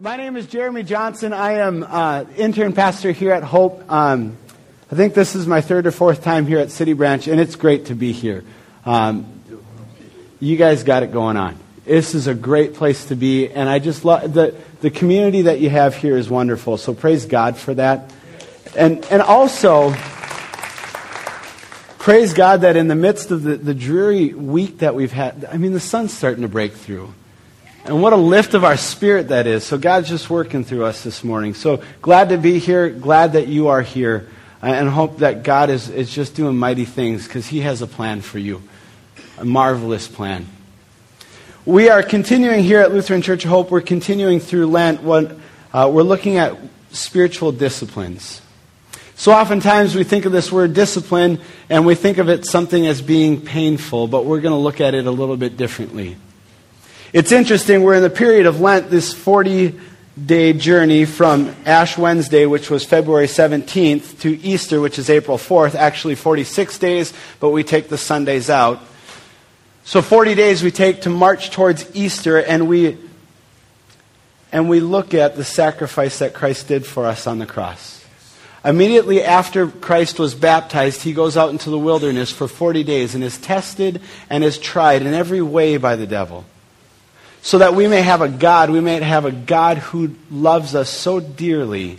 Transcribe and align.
My 0.00 0.16
name 0.16 0.36
is 0.36 0.48
Jeremy 0.48 0.82
Johnson. 0.82 1.32
I 1.32 1.52
am 1.58 1.84
uh, 1.84 2.24
intern 2.36 2.72
pastor 2.72 3.12
here 3.12 3.30
at 3.30 3.44
Hope. 3.44 3.88
Um, 3.88 4.36
I 4.90 4.96
think 4.96 5.14
this 5.14 5.36
is 5.36 5.46
my 5.46 5.60
third 5.60 5.86
or 5.86 5.92
fourth 5.92 6.24
time 6.24 6.48
here 6.48 6.58
at 6.58 6.72
City 6.72 6.94
Branch, 6.94 7.28
and 7.28 7.40
it's 7.40 7.54
great 7.54 7.86
to 7.86 7.94
be 7.94 8.10
here. 8.10 8.42
Um, 8.84 9.40
you 10.40 10.56
guys 10.56 10.82
got 10.82 11.04
it 11.04 11.12
going 11.12 11.36
on. 11.36 11.56
This 11.84 12.16
is 12.16 12.26
a 12.26 12.34
great 12.34 12.74
place 12.74 13.04
to 13.06 13.14
be, 13.14 13.48
and 13.48 13.68
I 13.68 13.78
just 13.78 14.04
love 14.04 14.34
the 14.34 14.56
the 14.80 14.90
community 14.90 15.42
that 15.42 15.60
you 15.60 15.70
have 15.70 15.94
here 15.94 16.16
is 16.16 16.28
wonderful. 16.28 16.76
So 16.76 16.92
praise 16.92 17.26
God 17.26 17.56
for 17.56 17.74
that, 17.74 18.12
and 18.76 19.04
and 19.12 19.22
also 19.22 19.92
praise 22.00 22.34
God 22.34 22.62
that 22.62 22.74
in 22.74 22.88
the 22.88 22.96
midst 22.96 23.30
of 23.30 23.44
the, 23.44 23.56
the 23.56 23.74
dreary 23.74 24.34
week 24.34 24.78
that 24.78 24.96
we've 24.96 25.12
had, 25.12 25.44
I 25.44 25.56
mean, 25.56 25.72
the 25.72 25.78
sun's 25.78 26.12
starting 26.12 26.42
to 26.42 26.48
break 26.48 26.72
through. 26.72 27.14
And 27.86 28.00
what 28.00 28.14
a 28.14 28.16
lift 28.16 28.54
of 28.54 28.64
our 28.64 28.78
spirit 28.78 29.28
that 29.28 29.46
is. 29.46 29.62
So 29.62 29.76
God's 29.76 30.08
just 30.08 30.30
working 30.30 30.64
through 30.64 30.84
us 30.84 31.04
this 31.04 31.22
morning. 31.22 31.52
So 31.52 31.82
glad 32.00 32.30
to 32.30 32.38
be 32.38 32.58
here. 32.58 32.88
Glad 32.88 33.34
that 33.34 33.46
you 33.46 33.68
are 33.68 33.82
here. 33.82 34.28
And 34.62 34.88
hope 34.88 35.18
that 35.18 35.42
God 35.42 35.68
is, 35.68 35.90
is 35.90 36.10
just 36.10 36.34
doing 36.34 36.56
mighty 36.56 36.86
things 36.86 37.26
because 37.26 37.46
He 37.46 37.60
has 37.60 37.82
a 37.82 37.86
plan 37.86 38.22
for 38.22 38.38
you. 38.38 38.62
A 39.36 39.44
marvelous 39.44 40.08
plan. 40.08 40.46
We 41.66 41.90
are 41.90 42.02
continuing 42.02 42.62
here 42.62 42.80
at 42.80 42.90
Lutheran 42.90 43.20
Church 43.20 43.44
of 43.44 43.50
Hope. 43.50 43.70
We're 43.70 43.82
continuing 43.82 44.40
through 44.40 44.68
Lent. 44.68 45.02
What, 45.02 45.36
uh, 45.74 45.90
we're 45.92 46.02
looking 46.02 46.38
at 46.38 46.56
spiritual 46.90 47.52
disciplines. 47.52 48.40
So 49.16 49.32
oftentimes 49.32 49.94
we 49.94 50.04
think 50.04 50.24
of 50.24 50.32
this 50.32 50.50
word 50.50 50.72
discipline 50.72 51.38
and 51.68 51.84
we 51.84 51.94
think 51.94 52.16
of 52.16 52.30
it 52.30 52.46
something 52.46 52.86
as 52.86 53.02
being 53.02 53.42
painful, 53.42 54.08
but 54.08 54.24
we're 54.24 54.40
going 54.40 54.52
to 54.52 54.58
look 54.58 54.80
at 54.80 54.94
it 54.94 55.06
a 55.06 55.10
little 55.10 55.36
bit 55.36 55.58
differently. 55.58 56.16
It's 57.14 57.30
interesting, 57.30 57.84
we're 57.84 57.94
in 57.94 58.02
the 58.02 58.10
period 58.10 58.44
of 58.44 58.60
Lent, 58.60 58.90
this 58.90 59.12
40 59.12 59.78
day 60.26 60.52
journey 60.52 61.04
from 61.04 61.54
Ash 61.64 61.96
Wednesday, 61.96 62.44
which 62.44 62.70
was 62.70 62.84
February 62.84 63.28
17th, 63.28 64.18
to 64.22 64.36
Easter, 64.40 64.80
which 64.80 64.98
is 64.98 65.08
April 65.08 65.38
4th, 65.38 65.76
actually 65.76 66.16
46 66.16 66.76
days, 66.80 67.12
but 67.38 67.50
we 67.50 67.62
take 67.62 67.88
the 67.88 67.96
Sundays 67.96 68.50
out. 68.50 68.80
So 69.84 70.02
40 70.02 70.34
days 70.34 70.64
we 70.64 70.72
take 70.72 71.02
to 71.02 71.08
march 71.08 71.52
towards 71.52 71.88
Easter, 71.94 72.42
and 72.42 72.66
we, 72.66 72.98
and 74.50 74.68
we 74.68 74.80
look 74.80 75.14
at 75.14 75.36
the 75.36 75.44
sacrifice 75.44 76.18
that 76.18 76.34
Christ 76.34 76.66
did 76.66 76.84
for 76.84 77.06
us 77.06 77.28
on 77.28 77.38
the 77.38 77.46
cross. 77.46 78.04
Immediately 78.64 79.22
after 79.22 79.68
Christ 79.68 80.18
was 80.18 80.34
baptized, 80.34 81.04
he 81.04 81.12
goes 81.12 81.36
out 81.36 81.50
into 81.50 81.70
the 81.70 81.78
wilderness 81.78 82.32
for 82.32 82.48
40 82.48 82.82
days 82.82 83.14
and 83.14 83.22
is 83.22 83.38
tested 83.38 84.02
and 84.28 84.42
is 84.42 84.58
tried 84.58 85.02
in 85.02 85.14
every 85.14 85.42
way 85.42 85.76
by 85.76 85.94
the 85.94 86.08
devil. 86.08 86.44
So 87.44 87.58
that 87.58 87.74
we 87.74 87.86
may 87.88 88.00
have 88.00 88.22
a 88.22 88.28
God, 88.30 88.70
we 88.70 88.80
may 88.80 88.98
have 89.02 89.26
a 89.26 89.30
God 89.30 89.76
who 89.76 90.14
loves 90.30 90.74
us 90.74 90.88
so 90.88 91.20
dearly 91.20 91.98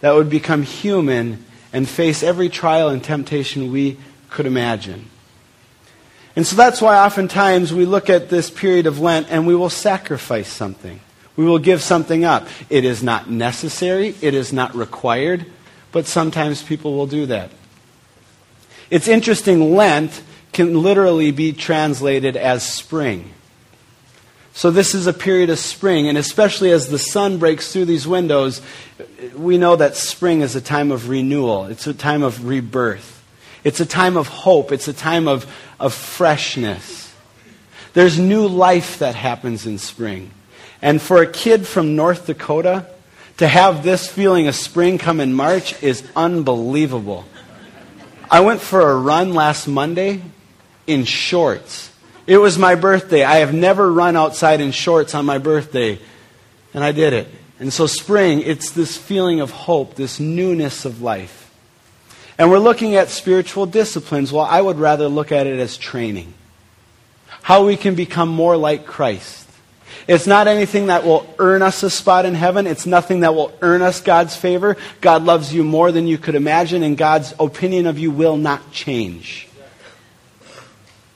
that 0.00 0.14
would 0.14 0.30
become 0.30 0.62
human 0.62 1.44
and 1.70 1.86
face 1.86 2.22
every 2.22 2.48
trial 2.48 2.88
and 2.88 3.04
temptation 3.04 3.70
we 3.70 3.98
could 4.30 4.46
imagine. 4.46 5.10
And 6.34 6.46
so 6.46 6.56
that's 6.56 6.80
why 6.80 6.96
oftentimes 6.96 7.74
we 7.74 7.84
look 7.84 8.08
at 8.08 8.30
this 8.30 8.48
period 8.48 8.86
of 8.86 8.98
Lent 9.00 9.26
and 9.28 9.46
we 9.46 9.54
will 9.54 9.68
sacrifice 9.68 10.48
something. 10.48 10.98
We 11.36 11.44
will 11.44 11.58
give 11.58 11.82
something 11.82 12.24
up. 12.24 12.48
It 12.70 12.86
is 12.86 13.02
not 13.02 13.28
necessary, 13.28 14.14
it 14.22 14.32
is 14.32 14.50
not 14.50 14.74
required, 14.74 15.44
but 15.92 16.06
sometimes 16.06 16.62
people 16.62 16.94
will 16.94 17.06
do 17.06 17.26
that. 17.26 17.50
It's 18.88 19.08
interesting, 19.08 19.74
Lent 19.74 20.22
can 20.54 20.82
literally 20.82 21.32
be 21.32 21.52
translated 21.52 22.34
as 22.34 22.66
spring. 22.66 23.30
So, 24.56 24.70
this 24.70 24.94
is 24.94 25.08
a 25.08 25.12
period 25.12 25.50
of 25.50 25.58
spring, 25.58 26.06
and 26.06 26.16
especially 26.16 26.70
as 26.70 26.88
the 26.88 26.98
sun 26.98 27.38
breaks 27.38 27.72
through 27.72 27.86
these 27.86 28.06
windows, 28.06 28.62
we 29.36 29.58
know 29.58 29.74
that 29.74 29.96
spring 29.96 30.42
is 30.42 30.54
a 30.54 30.60
time 30.60 30.92
of 30.92 31.08
renewal. 31.08 31.66
It's 31.66 31.88
a 31.88 31.92
time 31.92 32.22
of 32.22 32.46
rebirth. 32.46 33.24
It's 33.64 33.80
a 33.80 33.86
time 33.86 34.16
of 34.16 34.28
hope. 34.28 34.70
It's 34.70 34.86
a 34.86 34.92
time 34.92 35.26
of, 35.26 35.52
of 35.80 35.92
freshness. 35.92 37.12
There's 37.94 38.16
new 38.16 38.46
life 38.46 39.00
that 39.00 39.16
happens 39.16 39.66
in 39.66 39.78
spring. 39.78 40.30
And 40.80 41.02
for 41.02 41.20
a 41.20 41.26
kid 41.26 41.66
from 41.66 41.96
North 41.96 42.26
Dakota, 42.26 42.86
to 43.38 43.48
have 43.48 43.82
this 43.82 44.08
feeling 44.08 44.46
of 44.46 44.54
spring 44.54 44.98
come 44.98 45.18
in 45.18 45.34
March 45.34 45.82
is 45.82 46.06
unbelievable. 46.14 47.24
I 48.30 48.40
went 48.40 48.60
for 48.60 48.88
a 48.88 48.96
run 48.96 49.34
last 49.34 49.66
Monday 49.66 50.22
in 50.86 51.04
shorts. 51.04 51.90
It 52.26 52.38
was 52.38 52.58
my 52.58 52.74
birthday. 52.74 53.22
I 53.22 53.36
have 53.36 53.52
never 53.52 53.92
run 53.92 54.16
outside 54.16 54.60
in 54.60 54.70
shorts 54.70 55.14
on 55.14 55.26
my 55.26 55.38
birthday, 55.38 55.98
and 56.72 56.82
I 56.82 56.92
did 56.92 57.12
it. 57.12 57.28
And 57.60 57.72
so, 57.72 57.86
spring, 57.86 58.40
it's 58.42 58.70
this 58.70 58.96
feeling 58.96 59.40
of 59.40 59.50
hope, 59.50 59.94
this 59.94 60.18
newness 60.18 60.84
of 60.84 61.02
life. 61.02 61.52
And 62.38 62.50
we're 62.50 62.58
looking 62.58 62.96
at 62.96 63.10
spiritual 63.10 63.66
disciplines. 63.66 64.32
Well, 64.32 64.44
I 64.44 64.60
would 64.60 64.78
rather 64.78 65.08
look 65.08 65.30
at 65.30 65.46
it 65.46 65.60
as 65.60 65.76
training. 65.76 66.32
How 67.42 67.66
we 67.66 67.76
can 67.76 67.94
become 67.94 68.28
more 68.28 68.56
like 68.56 68.86
Christ. 68.86 69.48
It's 70.08 70.26
not 70.26 70.48
anything 70.48 70.86
that 70.86 71.04
will 71.04 71.32
earn 71.38 71.62
us 71.62 71.82
a 71.82 71.90
spot 71.90 72.26
in 72.26 72.34
heaven. 72.34 72.66
It's 72.66 72.86
nothing 72.86 73.20
that 73.20 73.34
will 73.34 73.56
earn 73.62 73.82
us 73.82 74.00
God's 74.00 74.34
favor. 74.34 74.76
God 75.00 75.24
loves 75.24 75.54
you 75.54 75.62
more 75.62 75.92
than 75.92 76.06
you 76.06 76.18
could 76.18 76.34
imagine, 76.34 76.82
and 76.82 76.96
God's 76.96 77.34
opinion 77.38 77.86
of 77.86 77.98
you 77.98 78.10
will 78.10 78.36
not 78.36 78.72
change. 78.72 79.48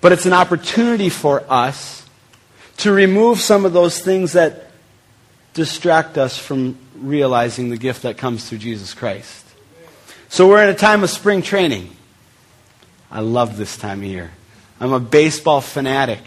But 0.01 0.13
it's 0.13 0.27
an 0.27 0.33
opportunity 0.33 1.09
for 1.09 1.45
us 1.49 2.07
to 2.79 2.93
remove 2.93 3.41
some 3.41 3.65
of 3.65 3.73
those 3.73 4.01
things 4.01 4.33
that 4.33 4.71
distract 5.55 6.17
us 6.17 6.39
from 6.39 6.79
realizing 6.95 7.71
the 7.71 7.77
gift 7.77 8.03
that 8.03 8.17
comes 8.17 8.49
through 8.49 8.59
Jesus 8.59 8.95
Christ. 8.95 9.45
So 10.29 10.49
we're 10.49 10.63
in 10.63 10.69
a 10.69 10.79
time 10.79 11.03
of 11.03 11.11
spring 11.11 11.43
training. 11.43 11.91
I 13.11 13.21
love 13.21 13.57
this 13.57 13.77
time 13.77 14.01
of 14.01 14.05
year. 14.05 14.31
I'm 14.81 14.93
a 14.93 15.01
baseball 15.01 15.61
fanatic 15.61 16.23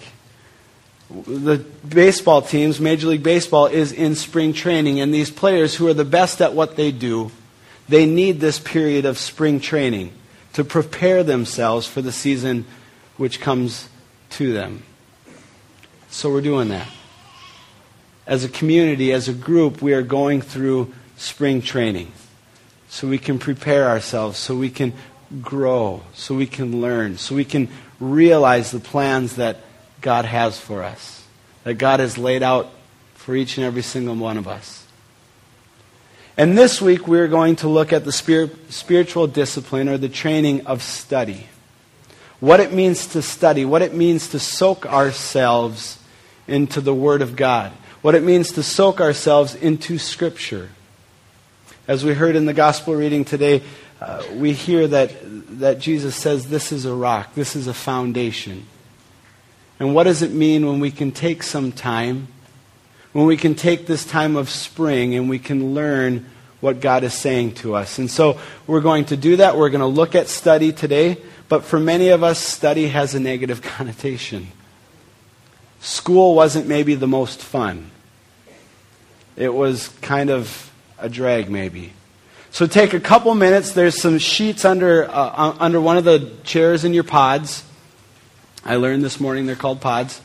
the 1.25 1.57
baseball 1.87 2.41
teams, 2.41 2.79
Major 2.79 3.07
League 3.07 3.23
Baseball, 3.23 3.65
is 3.65 3.91
in 3.91 4.15
spring 4.15 4.53
training, 4.53 4.99
and 4.99 5.13
these 5.13 5.29
players 5.29 5.75
who 5.75 5.87
are 5.87 5.93
the 5.93 6.05
best 6.05 6.41
at 6.41 6.53
what 6.53 6.75
they 6.75 6.91
do, 6.91 7.31
they 7.89 8.05
need 8.05 8.39
this 8.39 8.59
period 8.59 9.05
of 9.05 9.17
spring 9.17 9.59
training 9.59 10.13
to 10.53 10.63
prepare 10.63 11.23
themselves 11.23 11.87
for 11.87 12.01
the 12.01 12.11
season 12.11 12.65
which 13.21 13.39
comes 13.39 13.87
to 14.31 14.51
them. 14.51 14.81
So 16.09 16.31
we're 16.33 16.41
doing 16.41 16.69
that. 16.69 16.87
As 18.25 18.43
a 18.43 18.49
community, 18.49 19.11
as 19.11 19.29
a 19.29 19.33
group, 19.33 19.79
we 19.79 19.93
are 19.93 20.01
going 20.01 20.41
through 20.41 20.91
spring 21.17 21.61
training 21.61 22.11
so 22.89 23.07
we 23.07 23.19
can 23.19 23.37
prepare 23.37 23.87
ourselves, 23.87 24.39
so 24.39 24.55
we 24.55 24.71
can 24.71 24.93
grow, 25.39 26.01
so 26.15 26.33
we 26.33 26.47
can 26.47 26.81
learn, 26.81 27.19
so 27.19 27.35
we 27.35 27.45
can 27.45 27.69
realize 27.99 28.71
the 28.71 28.79
plans 28.79 29.35
that 29.35 29.57
God 30.01 30.25
has 30.25 30.59
for 30.59 30.81
us, 30.81 31.23
that 31.63 31.75
God 31.75 31.99
has 31.99 32.17
laid 32.17 32.41
out 32.41 32.71
for 33.13 33.35
each 33.35 33.55
and 33.55 33.63
every 33.67 33.83
single 33.83 34.15
one 34.15 34.37
of 34.37 34.47
us. 34.47 34.87
And 36.37 36.57
this 36.57 36.81
week 36.81 37.07
we're 37.07 37.27
going 37.27 37.57
to 37.57 37.67
look 37.67 37.93
at 37.93 38.03
the 38.03 38.11
spirit, 38.11 38.73
spiritual 38.73 39.27
discipline 39.27 39.89
or 39.89 39.99
the 39.99 40.09
training 40.09 40.65
of 40.65 40.81
study. 40.81 41.45
What 42.41 42.59
it 42.59 42.73
means 42.73 43.05
to 43.07 43.21
study, 43.21 43.65
what 43.65 43.83
it 43.83 43.93
means 43.93 44.29
to 44.29 44.39
soak 44.39 44.87
ourselves 44.87 45.99
into 46.47 46.81
the 46.81 46.93
Word 46.93 47.21
of 47.21 47.35
God, 47.35 47.71
what 48.01 48.15
it 48.15 48.23
means 48.23 48.51
to 48.53 48.63
soak 48.63 48.99
ourselves 48.99 49.53
into 49.53 49.99
Scripture. 49.99 50.69
As 51.87 52.03
we 52.03 52.15
heard 52.15 52.35
in 52.35 52.47
the 52.47 52.53
gospel 52.53 52.95
reading 52.95 53.25
today, 53.25 53.61
uh, 54.01 54.23
we 54.33 54.53
hear 54.53 54.87
that, 54.87 55.11
that 55.59 55.77
Jesus 55.77 56.15
says 56.15 56.47
this 56.47 56.71
is 56.71 56.85
a 56.85 56.93
rock, 56.95 57.35
this 57.35 57.55
is 57.55 57.67
a 57.67 57.75
foundation. 57.75 58.65
And 59.79 59.93
what 59.93 60.05
does 60.05 60.23
it 60.23 60.31
mean 60.31 60.65
when 60.65 60.79
we 60.79 60.89
can 60.89 61.11
take 61.11 61.43
some 61.43 61.71
time, 61.71 62.27
when 63.13 63.27
we 63.27 63.37
can 63.37 63.53
take 63.53 63.85
this 63.85 64.03
time 64.03 64.35
of 64.35 64.49
spring 64.49 65.13
and 65.13 65.29
we 65.29 65.37
can 65.37 65.75
learn 65.75 66.27
what 66.59 66.81
God 66.81 67.03
is 67.03 67.13
saying 67.13 67.53
to 67.55 67.75
us? 67.75 67.99
And 67.99 68.09
so 68.09 68.39
we're 68.65 68.81
going 68.81 69.05
to 69.05 69.17
do 69.17 69.35
that. 69.35 69.57
We're 69.57 69.69
going 69.69 69.81
to 69.81 69.85
look 69.85 70.15
at 70.15 70.27
study 70.27 70.71
today. 70.71 71.17
But 71.51 71.65
for 71.65 71.81
many 71.81 72.07
of 72.07 72.23
us, 72.23 72.39
study 72.39 72.87
has 72.87 73.13
a 73.13 73.19
negative 73.19 73.61
connotation. 73.61 74.47
School 75.81 76.33
wasn't 76.33 76.65
maybe 76.65 76.95
the 76.95 77.09
most 77.09 77.41
fun. 77.41 77.91
It 79.35 79.53
was 79.53 79.89
kind 80.01 80.29
of 80.29 80.71
a 80.97 81.09
drag, 81.09 81.49
maybe. 81.49 81.91
So 82.51 82.67
take 82.67 82.93
a 82.93 83.01
couple 83.01 83.35
minutes. 83.35 83.73
There's 83.73 84.01
some 84.01 84.17
sheets 84.17 84.63
under, 84.63 85.11
uh, 85.11 85.57
under 85.59 85.81
one 85.81 85.97
of 85.97 86.05
the 86.05 86.31
chairs 86.45 86.85
in 86.85 86.93
your 86.93 87.03
pods. 87.03 87.65
I 88.63 88.77
learned 88.77 89.03
this 89.03 89.19
morning 89.19 89.45
they're 89.45 89.57
called 89.57 89.81
pods. 89.81 90.21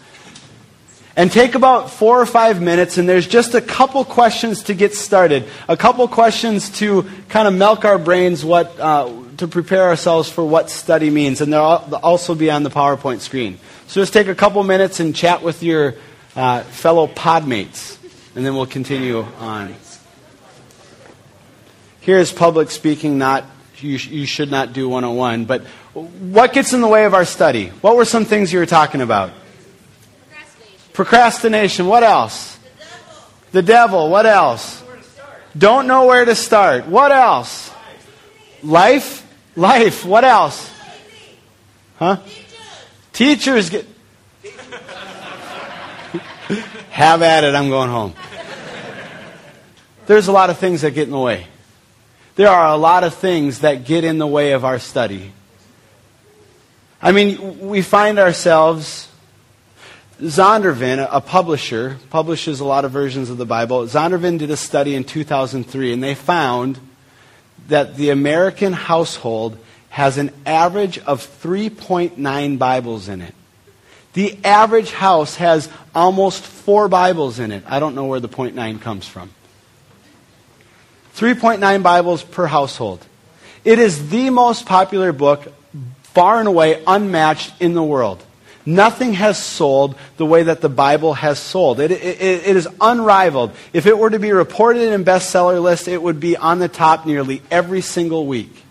And 1.17 1.33
take 1.33 1.57
about 1.57 1.91
four 1.91 2.21
or 2.21 2.27
five 2.27 2.63
minutes, 2.63 2.99
and 2.99 3.09
there's 3.09 3.27
just 3.27 3.57
a 3.57 3.61
couple 3.61 4.05
questions 4.05 4.63
to 4.65 4.75
get 4.75 4.95
started. 4.95 5.49
A 5.67 5.77
couple 5.77 6.07
questions 6.07 6.71
to 6.79 7.05
kind 7.31 7.49
of 7.49 7.55
milk 7.55 7.85
our 7.85 7.99
brains 7.99 8.45
what, 8.45 8.79
uh, 8.79 9.11
to 9.39 9.49
prepare 9.49 9.85
ourselves 9.85 10.31
for 10.31 10.45
what 10.45 10.71
study 10.71 11.11
means. 11.11 11.41
And 11.41 11.53
they'll 11.53 11.61
also 12.03 12.35
be 12.35 12.51
on 12.51 12.63
the 12.63 12.71
PowerPoint 12.71 13.21
screen. 13.21 13.59
So 13.87 14.01
just 14.01 14.13
take 14.13 14.29
a 14.29 14.35
couple 14.35 14.63
minutes 14.65 15.01
and 15.01 15.15
chat 15.15 15.43
with 15.43 15.63
your 15.63 15.95
uh, 16.35 16.63
fellow 16.63 17.07
podmates. 17.07 17.99
and 18.35 18.45
then 18.45 18.55
we'll 18.55 18.67
continue 18.67 19.21
on. 19.39 19.75
Here 22.01 22.19
is 22.19 22.33
public 22.33 22.71
speaking, 22.71 23.19
not 23.19 23.45
you, 23.79 23.99
sh- 23.99 24.09
you 24.09 24.27
should 24.27 24.51
not 24.51 24.73
do 24.73 24.89
101, 24.89 25.45
but 25.45 25.63
what 25.95 26.53
gets 26.53 26.73
in 26.73 26.81
the 26.81 26.89
way 26.89 27.05
of 27.05 27.15
our 27.15 27.25
study? 27.25 27.69
What 27.81 27.97
were 27.97 28.05
some 28.05 28.25
things 28.25 28.53
you 28.53 28.59
were 28.59 28.67
talking 28.67 29.01
about? 29.01 29.33
Procrastination. 30.31 30.93
Procrastination. 30.93 31.87
What 31.87 32.03
else? 32.03 32.57
The 32.57 32.63
devil. 32.63 33.23
The 33.53 33.63
devil. 33.63 34.11
What 34.11 34.27
else? 34.27 34.85
Don't 35.57 35.87
know 35.87 36.07
where 36.07 36.25
to 36.25 36.35
start. 36.35 36.87
What 36.87 37.13
else? 37.13 37.73
Life? 38.63 39.26
Life. 39.57 40.05
What 40.05 40.25
else? 40.25 40.71
Huh? 41.99 42.19
Teachers 43.13 43.71
Teachers 43.71 43.71
get. 43.71 43.87
Have 46.91 47.23
at 47.23 47.45
it. 47.45 47.55
I'm 47.55 47.71
going 47.71 47.89
home. 47.89 48.15
There's 50.07 50.29
a 50.29 50.33
lot 50.33 50.51
of 50.51 50.59
things 50.59 50.83
that 50.83 50.93
get 50.93 51.05
in 51.05 51.11
the 51.11 51.19
way. 51.19 51.47
There 52.37 52.49
are 52.49 52.69
a 52.69 52.77
lot 52.77 53.03
of 53.03 53.15
things 53.15 53.61
that 53.61 53.85
get 53.87 54.05
in 54.05 54.19
the 54.19 54.27
way 54.27 54.53
of 54.53 54.65
our 54.65 54.79
study. 54.79 55.33
I 57.01 57.13
mean, 57.13 57.61
we 57.61 57.81
find 57.81 58.19
ourselves. 58.19 59.09
Zondervan, 60.21 61.07
a 61.11 61.21
publisher, 61.21 61.99
publishes 62.09 62.61
a 62.61 62.65
lot 62.65 62.85
of 62.85 62.91
versions 62.91 63.29
of 63.29 63.37
the 63.37 63.45
Bible. 63.45 63.85
Zondervan 63.85 64.39
did 64.39 64.51
a 64.51 64.57
study 64.57 64.95
in 64.95 65.05
2003, 65.05 65.93
and 65.93 66.03
they 66.03 66.15
found 66.15 66.79
that 67.69 67.97
the 67.97 68.11
American 68.11 68.73
household 68.73 69.59
has 69.91 70.19
an 70.19 70.31
average 70.45 70.99
of 70.99 71.27
3.9 71.43 72.59
Bibles 72.59 73.09
in 73.09 73.23
it. 73.23 73.35
The 74.13 74.39
average 74.45 74.93
house 74.93 75.37
has 75.37 75.69
almost 75.95 76.43
four 76.43 76.89
Bibles 76.89 77.39
in 77.39 77.53
it. 77.53 77.63
I 77.67 77.79
don't 77.81 77.95
know 77.95 78.07
where 78.07 78.21
the 78.21 78.29
0.9 78.29 78.81
comes 78.81 79.07
from. 79.07 79.31
3.9 81.17 81.83
Bibles 81.83 82.23
per 82.23 82.47
household. 82.47 83.05
It 83.65 83.79
is 83.79 84.11
the 84.11 84.31
most 84.31 84.67
popular 84.67 85.13
book, 85.13 85.53
far 86.03 86.39
and 86.39 86.49
away 86.49 86.83
unmatched 86.87 87.55
in 87.61 87.75
the 87.75 87.83
world. 87.83 88.23
Nothing 88.69 89.13
has 89.13 89.41
sold 89.41 89.95
the 90.17 90.27
way 90.27 90.43
that 90.43 90.61
the 90.61 90.69
Bible 90.69 91.15
has 91.15 91.39
sold. 91.39 91.79
It, 91.79 91.93
it, 91.93 92.21
it 92.21 92.57
is 92.57 92.69
unrivaled. 92.81 93.53
If 93.73 93.87
it 93.87 93.97
were 93.97 94.11
to 94.11 94.19
be 94.19 94.33
reported 94.33 94.93
in 94.93 95.05
bestseller 95.05 95.63
list, 95.63 95.87
it 95.87 96.03
would 96.03 96.19
be 96.19 96.37
on 96.37 96.59
the 96.59 96.69
top 96.69 97.07
nearly 97.07 97.43
every 97.49 97.81
single 97.81 98.27
week. 98.27 98.65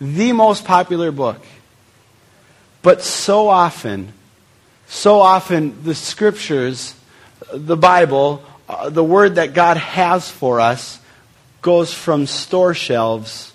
The 0.00 0.32
most 0.32 0.64
popular 0.64 1.12
book. 1.12 1.44
But 2.80 3.02
so 3.02 3.48
often, 3.48 4.14
so 4.86 5.20
often 5.20 5.82
the 5.82 5.94
scriptures, 5.94 6.94
the 7.52 7.76
Bible, 7.76 8.42
uh, 8.66 8.88
the 8.88 9.04
word 9.04 9.34
that 9.34 9.52
God 9.52 9.76
has 9.76 10.30
for 10.30 10.58
us 10.58 11.00
goes 11.60 11.92
from 11.92 12.26
store 12.26 12.72
shelves 12.72 13.52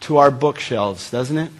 to 0.00 0.16
our 0.16 0.30
bookshelves, 0.30 1.10
doesn't 1.10 1.36
it? 1.36 1.50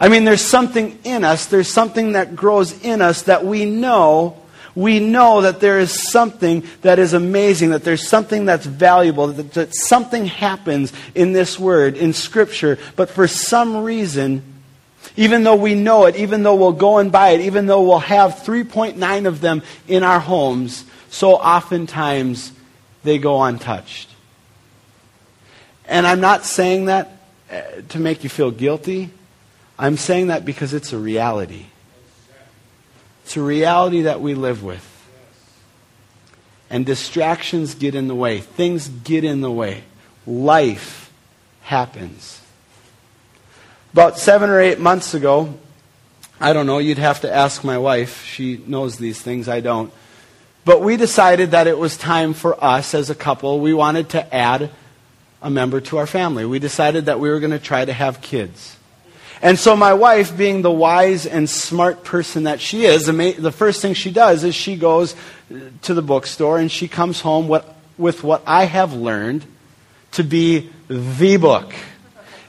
I 0.00 0.08
mean, 0.08 0.24
there's 0.24 0.42
something 0.42 0.98
in 1.04 1.24
us, 1.24 1.46
there's 1.46 1.68
something 1.68 2.12
that 2.12 2.34
grows 2.36 2.82
in 2.84 3.00
us 3.00 3.22
that 3.22 3.44
we 3.44 3.64
know. 3.64 4.36
We 4.74 4.98
know 4.98 5.42
that 5.42 5.60
there 5.60 5.78
is 5.78 5.92
something 6.10 6.64
that 6.82 6.98
is 6.98 7.12
amazing, 7.12 7.70
that 7.70 7.84
there's 7.84 8.06
something 8.06 8.44
that's 8.44 8.66
valuable, 8.66 9.28
that, 9.28 9.52
that 9.52 9.74
something 9.74 10.26
happens 10.26 10.92
in 11.14 11.32
this 11.32 11.60
word, 11.60 11.96
in 11.96 12.12
Scripture, 12.12 12.78
but 12.96 13.08
for 13.08 13.28
some 13.28 13.84
reason, 13.84 14.42
even 15.16 15.44
though 15.44 15.54
we 15.54 15.76
know 15.76 16.06
it, 16.06 16.16
even 16.16 16.42
though 16.42 16.56
we'll 16.56 16.72
go 16.72 16.98
and 16.98 17.12
buy 17.12 17.30
it, 17.30 17.42
even 17.42 17.66
though 17.66 17.82
we'll 17.82 18.00
have 18.00 18.32
3.9 18.32 19.26
of 19.26 19.40
them 19.40 19.62
in 19.86 20.02
our 20.02 20.18
homes, 20.18 20.84
so 21.08 21.34
oftentimes 21.34 22.52
they 23.04 23.18
go 23.18 23.40
untouched. 23.42 24.08
And 25.86 26.06
I'm 26.06 26.20
not 26.20 26.44
saying 26.44 26.86
that 26.86 27.18
uh, 27.50 27.60
to 27.90 28.00
make 28.00 28.24
you 28.24 28.30
feel 28.30 28.50
guilty. 28.50 29.10
I'm 29.78 29.96
saying 29.96 30.28
that 30.28 30.44
because 30.44 30.72
it's 30.72 30.92
a 30.92 30.98
reality. 30.98 31.66
It's 33.24 33.36
a 33.36 33.42
reality 33.42 34.02
that 34.02 34.20
we 34.20 34.34
live 34.34 34.62
with. 34.62 34.90
And 36.70 36.84
distractions 36.84 37.74
get 37.74 37.94
in 37.94 38.08
the 38.08 38.14
way, 38.14 38.40
things 38.40 38.88
get 38.88 39.24
in 39.24 39.40
the 39.40 39.50
way. 39.50 39.84
Life 40.26 41.12
happens. 41.62 42.40
About 43.92 44.18
seven 44.18 44.50
or 44.50 44.60
eight 44.60 44.80
months 44.80 45.14
ago, 45.14 45.54
I 46.40 46.52
don't 46.52 46.66
know, 46.66 46.78
you'd 46.78 46.98
have 46.98 47.20
to 47.20 47.32
ask 47.32 47.62
my 47.62 47.78
wife. 47.78 48.24
She 48.24 48.62
knows 48.66 48.98
these 48.98 49.22
things, 49.22 49.48
I 49.48 49.60
don't. 49.60 49.92
But 50.64 50.80
we 50.80 50.96
decided 50.96 51.52
that 51.52 51.66
it 51.66 51.78
was 51.78 51.96
time 51.96 52.34
for 52.34 52.62
us 52.62 52.94
as 52.94 53.10
a 53.10 53.14
couple, 53.14 53.60
we 53.60 53.74
wanted 53.74 54.08
to 54.10 54.34
add 54.34 54.70
a 55.42 55.50
member 55.50 55.80
to 55.82 55.98
our 55.98 56.06
family. 56.06 56.44
We 56.44 56.58
decided 56.58 57.06
that 57.06 57.20
we 57.20 57.28
were 57.28 57.38
going 57.38 57.50
to 57.50 57.58
try 57.58 57.84
to 57.84 57.92
have 57.92 58.20
kids. 58.20 58.76
And 59.44 59.58
so 59.58 59.76
my 59.76 59.92
wife, 59.92 60.36
being 60.36 60.62
the 60.62 60.72
wise 60.72 61.26
and 61.26 61.50
smart 61.50 62.02
person 62.02 62.44
that 62.44 62.62
she 62.62 62.86
is, 62.86 63.04
the 63.04 63.52
first 63.52 63.82
thing 63.82 63.92
she 63.92 64.10
does 64.10 64.42
is 64.42 64.54
she 64.54 64.74
goes 64.74 65.14
to 65.82 65.92
the 65.92 66.00
bookstore 66.00 66.58
and 66.58 66.72
she 66.72 66.88
comes 66.88 67.20
home 67.20 67.46
with 67.98 68.24
what 68.24 68.42
I 68.46 68.64
have 68.64 68.94
learned 68.94 69.44
to 70.12 70.24
be 70.24 70.70
the 70.88 71.36
book. 71.36 71.74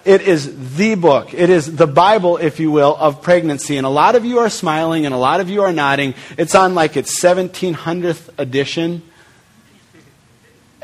It 0.06 0.21
is 0.21 0.77
the 0.77 0.95
book. 0.95 1.33
It 1.33 1.50
is 1.50 1.75
the 1.75 1.88
Bible, 1.88 2.38
if 2.38 2.62
you 2.62 2.71
will, 2.71 2.95
of 2.95 3.21
pregnancy. 3.21 3.75
And 3.75 3.86
a 3.86 3.89
lot 3.89 4.15
of 4.15 4.24
you 4.24 4.39
are 4.39 4.50
smiling 4.50 5.06
and 5.06 5.13
a 5.13 5.18
lot 5.18 5.42
of 5.42 5.50
you 5.50 5.63
are 5.63 5.74
nodding. 5.74 6.13
It's 6.38 6.56
on 6.56 6.75
like 6.75 6.95
its 6.95 7.21
1700th 7.21 8.30
edition. 8.38 9.01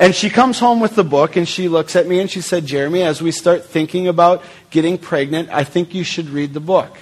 And 0.02 0.16
she 0.16 0.32
comes 0.32 0.58
home 0.58 0.80
with 0.80 0.96
the 0.96 1.04
book 1.04 1.36
and 1.36 1.48
she 1.48 1.68
looks 1.68 1.96
at 1.96 2.08
me 2.08 2.20
and 2.20 2.28
she 2.28 2.42
said, 2.42 2.66
Jeremy, 2.66 3.04
as 3.04 3.22
we 3.22 3.30
start 3.30 3.66
thinking 3.66 4.08
about 4.08 4.44
getting 4.72 4.98
pregnant, 4.98 5.50
I 5.52 5.64
think 5.64 5.94
you 5.94 6.04
should 6.04 6.30
read 6.30 6.56
the 6.56 6.60
book. 6.60 6.98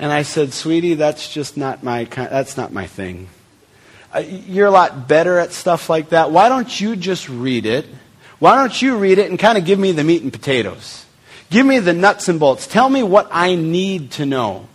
And 0.00 0.10
I 0.10 0.22
said, 0.22 0.52
sweetie, 0.52 0.94
that's 0.94 1.32
just 1.32 1.56
not 1.56 1.84
my, 1.84 2.06
that's 2.06 2.56
not 2.56 2.72
my 2.72 2.88
thing. 2.88 3.28
You're 4.20 4.66
a 4.66 4.72
lot 4.72 5.06
better 5.06 5.38
at 5.38 5.52
stuff 5.52 5.88
like 5.88 6.08
that. 6.08 6.32
Why 6.32 6.48
don't 6.48 6.80
you 6.80 6.96
just 6.96 7.28
read 7.28 7.66
it? 7.66 7.86
Why 8.40 8.56
don't 8.56 8.82
you 8.82 8.96
read 8.98 9.18
it 9.18 9.30
and 9.30 9.38
kind 9.38 9.56
of 9.56 9.64
give 9.64 9.78
me 9.78 9.92
the 9.92 10.02
meat 10.02 10.24
and 10.24 10.32
potatoes? 10.32 11.06
Give 11.50 11.64
me 11.64 11.78
the 11.78 11.92
nuts 11.92 12.28
and 12.28 12.40
bolts. 12.40 12.66
Tell 12.66 12.88
me 12.88 13.04
what 13.04 13.28
I 13.30 13.54
need 13.54 14.10
to 14.12 14.26
know. 14.26 14.66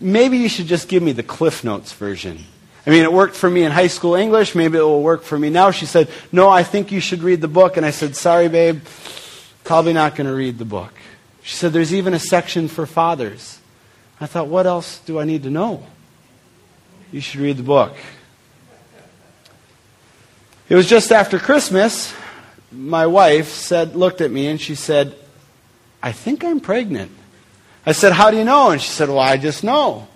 Maybe 0.00 0.38
you 0.38 0.48
should 0.48 0.66
just 0.66 0.88
give 0.88 1.04
me 1.04 1.12
the 1.12 1.22
Cliff 1.22 1.62
Notes 1.62 1.92
version. 1.92 2.46
I 2.86 2.90
mean, 2.90 3.02
it 3.02 3.12
worked 3.12 3.36
for 3.36 3.50
me 3.50 3.62
in 3.62 3.72
high 3.72 3.88
school 3.88 4.14
English. 4.14 4.54
Maybe 4.54 4.78
it 4.78 4.82
will 4.82 5.02
work 5.02 5.22
for 5.22 5.38
me 5.38 5.50
now. 5.50 5.70
She 5.70 5.86
said, 5.86 6.08
No, 6.32 6.48
I 6.48 6.62
think 6.62 6.90
you 6.90 7.00
should 7.00 7.22
read 7.22 7.40
the 7.40 7.48
book. 7.48 7.76
And 7.76 7.84
I 7.84 7.90
said, 7.90 8.16
Sorry, 8.16 8.48
babe, 8.48 8.82
probably 9.64 9.92
not 9.92 10.16
going 10.16 10.26
to 10.26 10.34
read 10.34 10.58
the 10.58 10.64
book. 10.64 10.94
She 11.42 11.56
said, 11.56 11.72
There's 11.72 11.92
even 11.92 12.14
a 12.14 12.18
section 12.18 12.68
for 12.68 12.86
fathers. 12.86 13.58
I 14.20 14.26
thought, 14.26 14.48
What 14.48 14.66
else 14.66 15.00
do 15.00 15.18
I 15.18 15.24
need 15.24 15.42
to 15.42 15.50
know? 15.50 15.84
You 17.12 17.20
should 17.20 17.40
read 17.40 17.56
the 17.56 17.62
book. 17.62 17.94
It 20.68 20.76
was 20.76 20.88
just 20.88 21.10
after 21.10 21.38
Christmas. 21.38 22.14
My 22.70 23.06
wife 23.06 23.48
said, 23.48 23.96
looked 23.96 24.20
at 24.20 24.30
me 24.30 24.46
and 24.46 24.60
she 24.60 24.76
said, 24.76 25.16
I 26.00 26.12
think 26.12 26.44
I'm 26.44 26.60
pregnant. 26.60 27.10
I 27.84 27.92
said, 27.92 28.12
How 28.12 28.30
do 28.30 28.36
you 28.36 28.44
know? 28.44 28.70
And 28.70 28.80
she 28.80 28.88
said, 28.88 29.08
Well, 29.08 29.18
I 29.18 29.36
just 29.36 29.64
know. 29.64 30.06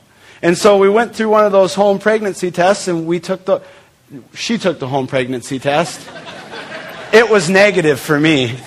And 0.45 0.59
so 0.59 0.77
we 0.77 0.91
went 0.91 1.17
through 1.17 1.31
one 1.31 1.47
of 1.47 1.53
those 1.53 1.75
home 1.75 1.99
pregnancy 1.99 2.51
tests, 2.51 2.87
and 2.87 3.07
we 3.07 3.19
took 3.19 3.47
the, 3.47 3.63
she 4.35 4.59
took 4.59 4.79
the 4.79 4.87
home 4.87 5.07
pregnancy 5.07 5.59
test. 5.59 6.07
It 7.15 7.31
was 7.31 7.49
negative 7.49 7.99
for 7.99 8.21
me. 8.21 8.59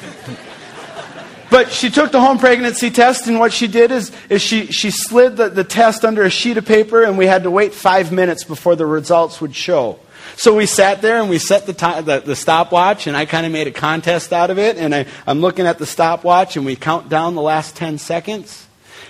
But 1.52 1.72
she 1.72 1.92
took 1.92 2.12
the 2.12 2.20
home 2.20 2.40
pregnancy 2.40 2.90
test, 2.90 3.28
and 3.28 3.38
what 3.38 3.54
she 3.54 3.68
did 3.68 3.92
is, 3.92 4.12
is 4.28 4.42
she, 4.42 4.66
she 4.72 4.90
slid 4.90 5.38
the, 5.38 5.50
the 5.50 5.64
test 5.64 6.04
under 6.04 6.24
a 6.24 6.32
sheet 6.32 6.58
of 6.58 6.66
paper, 6.66 7.04
and 7.04 7.16
we 7.16 7.28
had 7.28 7.44
to 7.44 7.52
wait 7.52 7.76
five 7.76 8.12
minutes 8.12 8.44
before 8.44 8.76
the 8.76 8.88
results 8.88 9.40
would 9.40 9.56
show. 9.56 10.00
So 10.36 10.56
we 10.56 10.66
sat 10.66 11.04
there 11.04 11.22
and 11.22 11.30
we 11.30 11.38
set 11.38 11.68
the, 11.68 11.74
time, 11.74 12.06
the, 12.06 12.22
the 12.22 12.36
stopwatch, 12.36 13.06
and 13.06 13.16
I 13.16 13.26
kind 13.26 13.46
of 13.46 13.52
made 13.52 13.68
a 13.68 13.72
contest 13.72 14.34
out 14.34 14.50
of 14.50 14.58
it. 14.58 14.78
And 14.78 14.96
I, 14.96 15.06
I'm 15.28 15.42
looking 15.42 15.68
at 15.68 15.78
the 15.78 15.86
stopwatch, 15.86 16.58
and 16.58 16.66
we 16.66 16.76
count 16.76 17.08
down 17.08 17.36
the 17.36 17.42
last 17.44 17.76
10 17.76 18.00
seconds. 18.00 18.67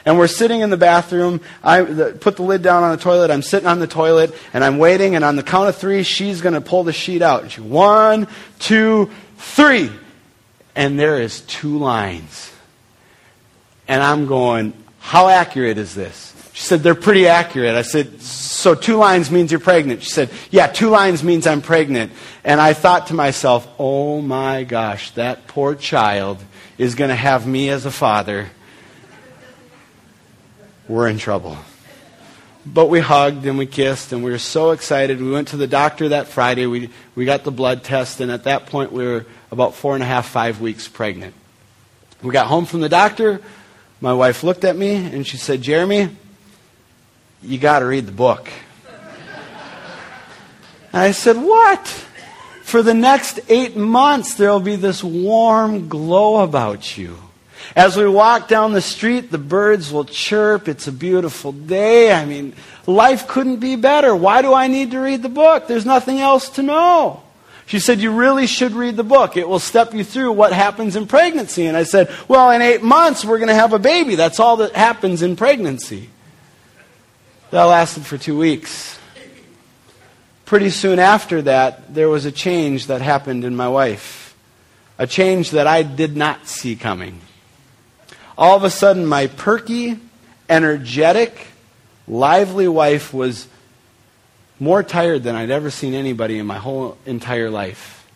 And 0.08 0.18
we're 0.18 0.28
sitting 0.28 0.62
in 0.62 0.70
the 0.70 0.78
bathroom. 0.78 1.42
I 1.62 1.84
put 1.84 2.38
the 2.38 2.42
lid 2.42 2.62
down 2.62 2.82
on 2.82 2.92
the 2.96 3.04
toilet. 3.04 3.30
I'm 3.30 3.42
sitting 3.42 3.68
on 3.68 3.80
the 3.80 3.88
toilet, 3.88 4.34
and 4.54 4.64
I'm 4.64 4.78
waiting. 4.78 5.16
And 5.16 5.26
on 5.26 5.36
the 5.36 5.44
count 5.44 5.68
of 5.68 5.76
three, 5.76 6.04
she's 6.04 6.40
going 6.40 6.54
to 6.54 6.62
pull 6.62 6.86
the 6.86 6.94
sheet 6.94 7.22
out. 7.22 7.42
And 7.42 7.52
she, 7.52 7.60
one, 7.60 8.30
two, 8.58 9.12
three. 9.36 9.92
And 10.76 10.98
there 10.98 11.22
is 11.22 11.42
two 11.42 11.78
lines. 11.78 12.54
And 13.90 14.02
I'm 14.02 14.28
going, 14.28 14.72
how 15.00 15.28
accurate 15.28 15.78
is 15.78 15.94
this? 15.94 16.34
She 16.54 16.64
said, 16.64 16.84
they're 16.84 16.96
pretty 16.96 17.28
accurate. 17.28 17.76
I 17.76 17.82
said, 17.82 18.22
so 18.22 18.76
two 18.76 18.96
lines 18.96 19.30
means 19.30 19.52
you're 19.52 19.60
pregnant. 19.60 20.04
She 20.04 20.10
said, 20.10 20.30
yeah, 20.52 20.68
two 20.68 20.88
lines 20.88 21.22
means 21.22 21.46
I'm 21.46 21.62
pregnant. 21.62 22.14
And 22.46 22.62
I 22.62 22.72
thought 22.72 23.08
to 23.08 23.14
myself, 23.14 23.68
oh 23.78 24.22
my 24.22 24.64
gosh, 24.64 25.12
that 25.12 25.48
poor 25.48 25.76
child 25.76 26.42
is 26.78 26.96
going 26.96 27.10
to 27.10 27.16
have 27.16 27.46
me 27.46 27.68
as 27.68 27.86
a 27.86 27.92
father 27.92 28.48
we're 30.88 31.08
in 31.08 31.18
trouble. 31.18 31.58
but 32.66 32.88
we 32.88 33.00
hugged 33.00 33.46
and 33.46 33.58
we 33.58 33.66
kissed 33.66 34.12
and 34.12 34.24
we 34.24 34.32
were 34.32 34.38
so 34.38 34.72
excited. 34.72 35.22
We 35.22 35.32
went 35.32 35.50
to 35.50 35.58
the 35.58 35.68
doctor 35.68 36.10
that 36.10 36.28
Friday. 36.28 36.66
We, 36.66 36.90
we 37.16 37.26
got 37.26 37.44
the 37.44 37.52
blood 37.52 37.84
test, 37.84 38.20
and 38.20 38.32
at 38.32 38.44
that 38.44 38.66
point, 38.66 38.92
we 38.92 39.06
were 39.06 39.26
about 39.52 39.76
four 39.76 39.94
and 39.96 40.04
a 40.04 40.08
half, 40.08 40.28
five 40.28 40.60
weeks 40.60 40.88
pregnant. 40.88 41.34
We 42.22 42.32
got 42.32 42.48
home 42.48 42.66
from 42.66 42.82
the 42.82 42.90
doctor. 42.90 43.42
My 44.02 44.14
wife 44.14 44.44
looked 44.44 44.64
at 44.64 44.76
me 44.76 44.96
and 44.96 45.26
she 45.26 45.38
said, 45.38 45.62
Jeremy, 45.62 46.10
you 47.42 47.58
got 47.58 47.80
to 47.80 47.86
read 47.86 48.06
the 48.06 48.12
book. 48.12 48.50
And 50.94 51.02
I 51.02 51.12
said, 51.12 51.38
What? 51.38 51.88
For 52.64 52.82
the 52.82 52.94
next 52.94 53.40
eight 53.48 53.78
months, 53.78 54.34
there 54.34 54.52
will 54.52 54.60
be 54.60 54.76
this 54.76 55.04
warm 55.04 55.88
glow 55.88 56.44
about 56.44 56.98
you. 56.98 57.18
As 57.76 57.98
we 57.98 58.08
walk 58.08 58.48
down 58.48 58.74
the 58.74 58.82
street, 58.82 59.32
the 59.32 59.38
birds 59.38 59.92
will 59.92 60.06
chirp. 60.06 60.68
It's 60.68 60.88
a 60.88 60.92
beautiful 60.92 61.52
day. 61.52 62.12
I 62.12 62.26
mean, 62.26 62.54
life 62.86 63.28
couldn't 63.28 63.58
be 63.58 63.76
better. 63.76 64.16
Why 64.16 64.42
do 64.42 64.54
I 64.54 64.68
need 64.68 64.92
to 64.92 65.00
read 65.00 65.22
the 65.22 65.30
book? 65.30 65.68
There's 65.68 65.86
nothing 65.86 66.20
else 66.20 66.50
to 66.52 66.64
know. 66.64 67.24
She 67.66 67.80
said, 67.80 68.00
You 68.00 68.12
really 68.12 68.48
should 68.48 68.72
read 68.72 68.96
the 68.96 69.04
book. 69.04 69.36
It 69.36 69.48
will 69.48 69.60
step 69.60 69.94
you 69.94 70.04
through 70.04 70.32
what 70.32 70.54
happens 70.54 70.96
in 70.96 71.06
pregnancy. 71.06 71.66
And 71.66 71.76
I 71.76 71.84
said, 71.84 72.10
Well, 72.28 72.50
in 72.52 72.62
eight 72.62 72.82
months, 72.82 73.26
we're 73.26 73.40
going 73.40 73.50
to 73.50 73.54
have 73.54 73.74
a 73.74 73.80
baby. 73.80 74.16
That's 74.16 74.40
all 74.40 74.58
that 74.58 74.74
happens 74.74 75.22
in 75.22 75.36
pregnancy. 75.36 76.10
That 77.52 77.64
lasted 77.66 78.06
for 78.06 78.18
two 78.18 78.38
weeks. 78.38 78.98
Pretty 80.46 80.70
soon 80.70 80.98
after 80.98 81.42
that, 81.42 81.94
there 81.94 82.08
was 82.08 82.24
a 82.24 82.32
change 82.32 82.88
that 82.88 83.02
happened 83.02 83.44
in 83.44 83.54
my 83.54 83.68
wife. 83.68 84.36
A 84.98 85.06
change 85.06 85.52
that 85.52 85.68
I 85.68 85.84
did 85.84 86.16
not 86.16 86.48
see 86.48 86.78
coming. 86.78 87.20
All 88.38 88.56
of 88.56 88.64
a 88.64 88.70
sudden, 88.70 89.06
my 89.08 89.28
perky, 89.28 90.00
energetic, 90.48 91.48
lively 92.08 92.68
wife 92.68 93.12
was 93.12 93.48
more 94.60 94.84
tired 94.84 95.24
than 95.24 95.36
I'd 95.36 95.50
ever 95.50 95.72
seen 95.72 95.96
anybody 95.96 96.38
in 96.38 96.46
my 96.46 96.58
whole 96.58 96.98
entire 97.06 97.50
life. 97.50 98.08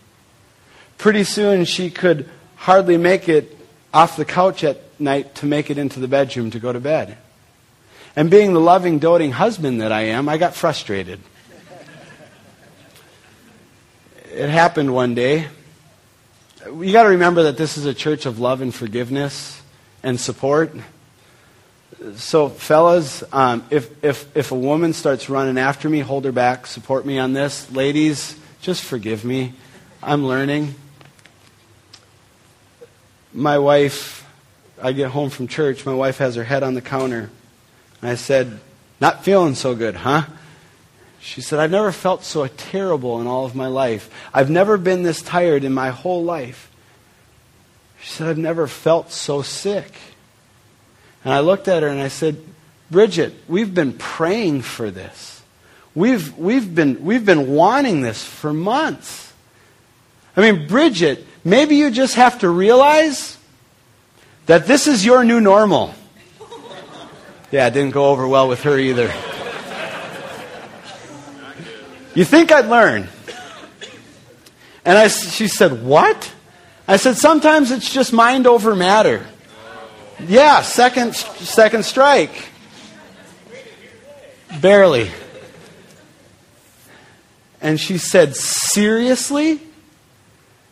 Pretty 1.00 1.24
soon, 1.24 1.66
she 1.66 1.90
could 1.90 2.30
hardly 2.56 2.98
make 2.98 3.28
it 3.28 3.58
off 3.92 4.16
the 4.16 4.26
couch 4.26 4.64
at 4.64 4.82
night 5.00 5.34
to 5.36 5.48
make 5.48 5.72
it 5.72 5.80
into 5.80 6.00
the 6.00 6.08
bedroom 6.08 6.52
to 6.52 6.60
go 6.60 6.72
to 6.72 6.80
bed. 6.80 7.18
And 8.16 8.30
being 8.30 8.54
the 8.54 8.60
loving, 8.60 9.00
doting 9.00 9.32
husband 9.32 9.82
that 9.82 9.92
I 9.92 10.02
am, 10.02 10.30
I 10.30 10.38
got 10.38 10.54
frustrated. 10.54 11.20
it 14.32 14.50
happened 14.50 14.94
one 14.94 15.16
day. 15.16 15.48
You 16.68 16.92
got 16.92 17.04
to 17.04 17.10
remember 17.10 17.44
that 17.44 17.58
this 17.58 17.78
is 17.78 17.86
a 17.86 17.94
church 17.94 18.28
of 18.28 18.40
love 18.40 18.62
and 18.62 18.74
forgiveness 18.74 19.61
and 20.04 20.20
support. 20.20 20.74
So, 22.16 22.50
fellas, 22.50 23.24
um, 23.32 23.64
if, 23.70 24.04
if, 24.04 24.36
if 24.36 24.52
a 24.52 24.56
woman 24.56 24.94
starts 24.94 25.30
running 25.30 25.58
after 25.58 25.88
me, 25.90 26.00
hold 26.00 26.26
her 26.26 26.32
back, 26.32 26.66
support 26.66 27.06
me 27.06 27.20
on 27.20 27.34
this. 27.34 27.72
Ladies, 27.72 28.36
just 28.62 28.84
forgive 28.84 29.24
me. 29.24 29.54
I'm 30.02 30.26
learning. 30.26 30.74
My 33.34 33.60
wife, 33.60 34.28
I 34.82 34.94
get 34.94 35.12
home 35.12 35.30
from 35.30 35.48
church, 35.48 35.86
my 35.86 35.94
wife 35.94 36.18
has 36.18 36.36
her 36.36 36.44
head 36.44 36.64
on 36.64 36.74
the 36.74 36.82
counter. 36.82 37.30
And 38.02 38.10
I 38.10 38.16
said, 38.16 38.60
Not 39.00 39.24
feeling 39.24 39.54
so 39.54 39.76
good, 39.76 39.96
huh? 39.96 40.26
She 41.20 41.42
said, 41.42 41.60
I've 41.60 41.70
never 41.70 41.92
felt 41.92 42.24
so 42.24 42.48
terrible 42.48 43.22
in 43.22 43.28
all 43.28 43.46
of 43.46 43.54
my 43.54 43.68
life. 43.68 44.10
I've 44.34 44.50
never 44.50 44.78
been 44.80 45.04
this 45.04 45.22
tired 45.22 45.64
in 45.64 45.72
my 45.72 45.90
whole 45.90 46.24
life. 46.24 46.71
She 48.02 48.10
said, 48.10 48.28
I've 48.28 48.38
never 48.38 48.68
felt 48.68 49.12
so 49.12 49.42
sick. 49.42 49.94
And 51.24 51.34
I 51.34 51.42
looked 51.42 51.68
at 51.68 51.84
her 51.84 51.90
and 51.90 52.02
I 52.02 52.08
said, 52.08 52.44
Bridget, 52.90 53.34
we've 53.48 53.74
been 53.74 53.94
praying 53.94 54.64
for 54.64 54.90
this. 54.90 55.42
We've, 55.94 56.36
we've, 56.38 56.74
been, 56.74 57.04
we've 57.04 57.26
been 57.26 57.52
wanting 57.54 58.02
this 58.02 58.24
for 58.24 58.54
months. 58.54 59.32
I 60.36 60.42
mean, 60.42 60.68
Bridget, 60.68 61.26
maybe 61.44 61.76
you 61.76 61.92
just 61.92 62.16
have 62.16 62.40
to 62.40 62.50
realize 62.50 63.38
that 64.48 64.66
this 64.66 64.88
is 64.88 65.06
your 65.06 65.24
new 65.24 65.40
normal. 65.40 65.94
Yeah, 67.52 67.68
it 67.68 67.72
didn't 67.72 67.92
go 67.92 68.06
over 68.06 68.26
well 68.26 68.48
with 68.48 68.64
her 68.64 68.80
either. 68.80 69.12
You 72.16 72.24
think 72.24 72.50
I'd 72.50 72.68
learn? 72.68 73.10
And 74.86 74.98
I, 74.98 75.10
she 75.10 75.50
said, 75.50 75.84
What? 75.84 76.32
I 76.92 76.98
said, 76.98 77.16
sometimes 77.16 77.72
it's 77.72 77.90
just 77.90 78.12
mind 78.12 78.46
over 78.46 78.76
matter. 78.76 79.26
Yeah, 80.28 80.62
second, 80.62 81.16
second 81.16 81.86
strike. 81.86 82.50
Barely. 84.60 85.10
And 87.62 87.80
she 87.80 87.98
said, 87.98 88.36
Seriously? 88.36 89.62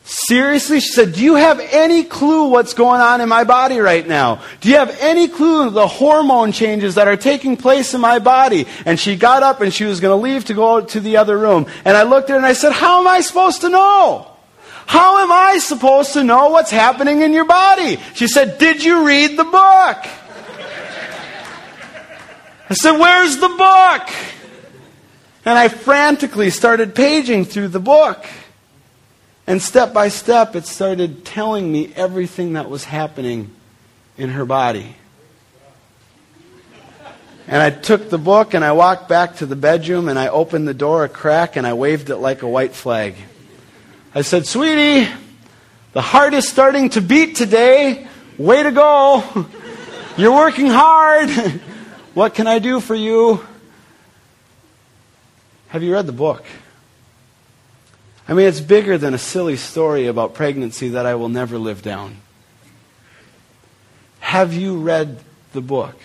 Seriously? 0.04 0.82
She 0.82 0.90
said, 0.90 1.14
Do 1.14 1.24
you 1.24 1.36
have 1.36 1.62
any 1.62 2.04
clue 2.04 2.50
what's 2.50 2.74
going 2.74 3.00
on 3.00 3.22
in 3.22 3.30
my 3.30 3.46
body 3.46 3.80
right 3.80 4.06
now? 4.06 4.42
Do 4.60 4.68
you 4.68 4.76
have 4.76 4.98
any 5.00 5.30
clue 5.30 5.70
the 5.70 5.88
hormone 5.88 6.52
changes 6.52 6.96
that 6.96 7.08
are 7.08 7.16
taking 7.16 7.56
place 7.56 7.94
in 7.94 8.02
my 8.02 8.20
body? 8.20 8.68
And 8.86 9.00
she 9.00 9.16
got 9.16 9.42
up 9.42 9.62
and 9.62 9.74
she 9.74 9.86
was 9.86 10.02
going 10.02 10.20
to 10.20 10.22
leave 10.22 10.44
to 10.46 10.54
go 10.54 10.82
to 10.82 11.00
the 11.00 11.16
other 11.16 11.38
room. 11.38 11.68
And 11.86 11.96
I 11.96 12.04
looked 12.04 12.30
at 12.30 12.34
her 12.34 12.38
and 12.38 12.46
I 12.46 12.52
said, 12.52 12.74
How 12.74 13.00
am 13.00 13.08
I 13.08 13.22
supposed 13.22 13.62
to 13.62 13.70
know? 13.70 14.36
How 14.90 15.20
am 15.20 15.32
I 15.32 15.60
supposed 15.60 16.14
to 16.14 16.24
know 16.24 16.50
what's 16.50 16.72
happening 16.72 17.22
in 17.22 17.32
your 17.32 17.46
body? 17.46 18.00
She 18.16 18.28
said, 18.28 18.58
Did 18.58 18.84
you 18.84 19.06
read 19.06 19.38
the 19.38 19.44
book? 19.44 19.54
I 22.68 22.74
said, 22.74 22.98
Where's 22.98 23.38
the 23.38 23.50
book? 23.50 24.10
And 25.46 25.60
I 25.60 25.68
frantically 25.68 26.50
started 26.50 26.96
paging 26.96 27.46
through 27.46 27.68
the 27.68 27.80
book. 27.80 28.26
And 29.46 29.62
step 29.62 29.94
by 29.94 30.10
step, 30.10 30.56
it 30.56 30.66
started 30.66 31.24
telling 31.24 31.72
me 31.72 31.94
everything 31.96 32.54
that 32.54 32.68
was 32.68 32.84
happening 32.84 33.52
in 34.18 34.30
her 34.30 34.44
body. 34.44 34.96
And 37.48 37.62
I 37.62 37.70
took 37.70 38.10
the 38.10 38.18
book 38.18 38.56
and 38.56 38.66
I 38.66 38.72
walked 38.72 39.08
back 39.08 39.36
to 39.36 39.46
the 39.46 39.56
bedroom 39.56 40.10
and 40.10 40.18
I 40.18 40.30
opened 40.30 40.68
the 40.68 40.74
door 40.74 41.04
a 41.04 41.10
crack 41.10 41.58
and 41.58 41.68
I 41.68 41.74
waved 41.74 42.10
it 42.10 42.18
like 42.18 42.42
a 42.42 42.50
white 42.50 42.74
flag. 42.74 43.14
I 44.14 44.24
said, 44.24 44.48
Sweetie, 44.48 45.08
the 45.94 46.02
heart 46.02 46.34
is 46.34 46.48
starting 46.48 46.90
to 46.92 47.02
beat 47.02 47.36
today. 47.36 48.08
Way 48.38 48.64
to 48.64 48.72
go. 48.72 49.46
You're 50.18 50.34
working 50.34 50.68
hard. 50.68 51.30
what 52.16 52.34
can 52.34 52.48
I 52.48 52.58
do 52.58 52.80
for 52.80 52.96
you? 52.96 53.46
Have 55.68 55.84
you 55.84 55.94
read 55.94 56.08
the 56.08 56.12
book? 56.12 56.44
I 58.28 58.34
mean, 58.34 58.48
it's 58.48 58.62
bigger 58.62 58.98
than 58.98 59.14
a 59.14 59.20
silly 59.20 59.58
story 59.58 60.08
about 60.08 60.34
pregnancy 60.34 60.90
that 60.90 61.06
I 61.06 61.16
will 61.16 61.30
never 61.30 61.60
live 61.60 61.84
down. 61.84 62.18
Have 64.20 64.54
you 64.54 64.80
read 64.80 65.20
the 65.54 65.62
book? 65.62 65.96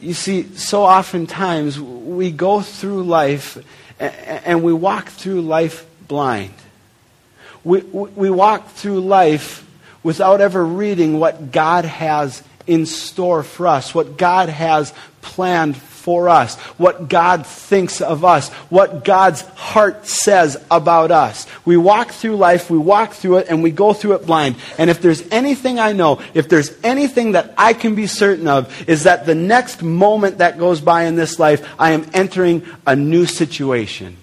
You 0.00 0.14
see, 0.14 0.54
so 0.56 0.84
oftentimes 0.84 1.80
we 1.80 2.30
go 2.30 2.60
through 2.60 3.04
life 3.04 3.58
and 4.02 4.62
we 4.62 4.72
walk 4.72 5.08
through 5.08 5.42
life 5.42 5.86
blind. 6.08 6.54
We, 7.64 7.80
we 7.80 8.30
walk 8.30 8.70
through 8.70 9.00
life 9.00 9.68
without 10.02 10.40
ever 10.40 10.64
reading 10.64 11.20
what 11.20 11.52
God 11.52 11.84
has 11.84 12.42
in 12.66 12.86
store 12.86 13.42
for 13.42 13.68
us, 13.68 13.94
what 13.94 14.16
God 14.16 14.48
has 14.48 14.92
planned 15.20 15.76
for 16.02 16.28
us, 16.28 16.56
what 16.78 17.08
God 17.08 17.46
thinks 17.46 18.00
of 18.00 18.24
us, 18.24 18.48
what 18.70 19.04
God's 19.04 19.42
heart 19.54 20.04
says 20.04 20.56
about 20.68 21.12
us. 21.12 21.46
We 21.64 21.76
walk 21.76 22.10
through 22.10 22.36
life, 22.36 22.68
we 22.68 22.78
walk 22.78 23.12
through 23.12 23.38
it, 23.38 23.46
and 23.48 23.62
we 23.62 23.70
go 23.70 23.92
through 23.92 24.14
it 24.14 24.26
blind. 24.26 24.56
And 24.78 24.90
if 24.90 25.00
there's 25.00 25.22
anything 25.30 25.78
I 25.78 25.92
know, 25.92 26.20
if 26.34 26.48
there's 26.48 26.76
anything 26.82 27.32
that 27.32 27.54
I 27.56 27.72
can 27.72 27.94
be 27.94 28.08
certain 28.08 28.48
of, 28.48 28.88
is 28.88 29.04
that 29.04 29.26
the 29.26 29.36
next 29.36 29.80
moment 29.80 30.38
that 30.38 30.58
goes 30.58 30.80
by 30.80 31.04
in 31.04 31.14
this 31.14 31.38
life, 31.38 31.64
I 31.78 31.92
am 31.92 32.10
entering 32.12 32.66
a 32.84 32.96
new 32.96 33.24
situation. 33.24 34.16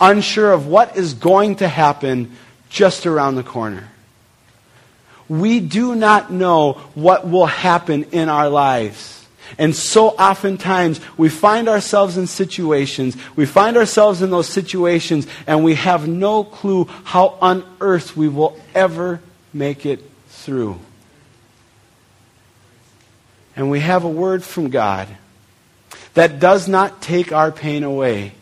Unsure 0.00 0.52
of 0.52 0.68
what 0.68 0.96
is 0.96 1.14
going 1.14 1.56
to 1.56 1.66
happen 1.66 2.36
just 2.70 3.06
around 3.06 3.34
the 3.34 3.42
corner. 3.42 3.88
We 5.28 5.58
do 5.58 5.96
not 5.96 6.30
know 6.30 6.74
what 6.94 7.28
will 7.28 7.46
happen 7.46 8.04
in 8.12 8.28
our 8.28 8.48
lives. 8.48 9.17
And 9.56 9.74
so 9.74 10.08
oftentimes 10.10 11.00
we 11.16 11.28
find 11.28 11.68
ourselves 11.68 12.18
in 12.18 12.26
situations, 12.26 13.16
we 13.36 13.46
find 13.46 13.76
ourselves 13.76 14.20
in 14.20 14.30
those 14.30 14.48
situations, 14.48 15.26
and 15.46 15.64
we 15.64 15.74
have 15.76 16.06
no 16.06 16.44
clue 16.44 16.84
how 17.04 17.38
on 17.40 17.64
earth 17.80 18.16
we 18.16 18.28
will 18.28 18.58
ever 18.74 19.20
make 19.54 19.86
it 19.86 20.02
through. 20.28 20.78
And 23.56 23.70
we 23.70 23.80
have 23.80 24.04
a 24.04 24.08
word 24.08 24.44
from 24.44 24.70
God 24.70 25.08
that 26.14 26.38
does 26.38 26.68
not 26.68 27.00
take 27.00 27.32
our 27.32 27.50
pain 27.50 27.84
away, 27.84 28.32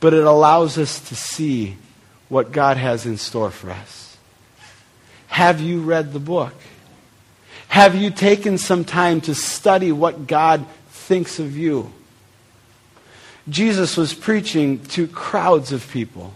but 0.00 0.14
it 0.14 0.24
allows 0.24 0.78
us 0.78 1.00
to 1.08 1.16
see 1.16 1.76
what 2.28 2.52
God 2.52 2.76
has 2.76 3.06
in 3.06 3.16
store 3.16 3.50
for 3.50 3.70
us. 3.70 4.16
Have 5.28 5.60
you 5.60 5.80
read 5.80 6.12
the 6.12 6.20
book? 6.20 6.54
Have 7.68 7.94
you 7.94 8.10
taken 8.10 8.58
some 8.58 8.84
time 8.84 9.20
to 9.22 9.34
study 9.34 9.92
what 9.92 10.26
God 10.26 10.66
thinks 10.88 11.38
of 11.38 11.56
you? 11.56 11.92
Jesus 13.48 13.96
was 13.96 14.12
preaching 14.14 14.80
to 14.86 15.06
crowds 15.06 15.72
of 15.72 15.88
people. 15.90 16.34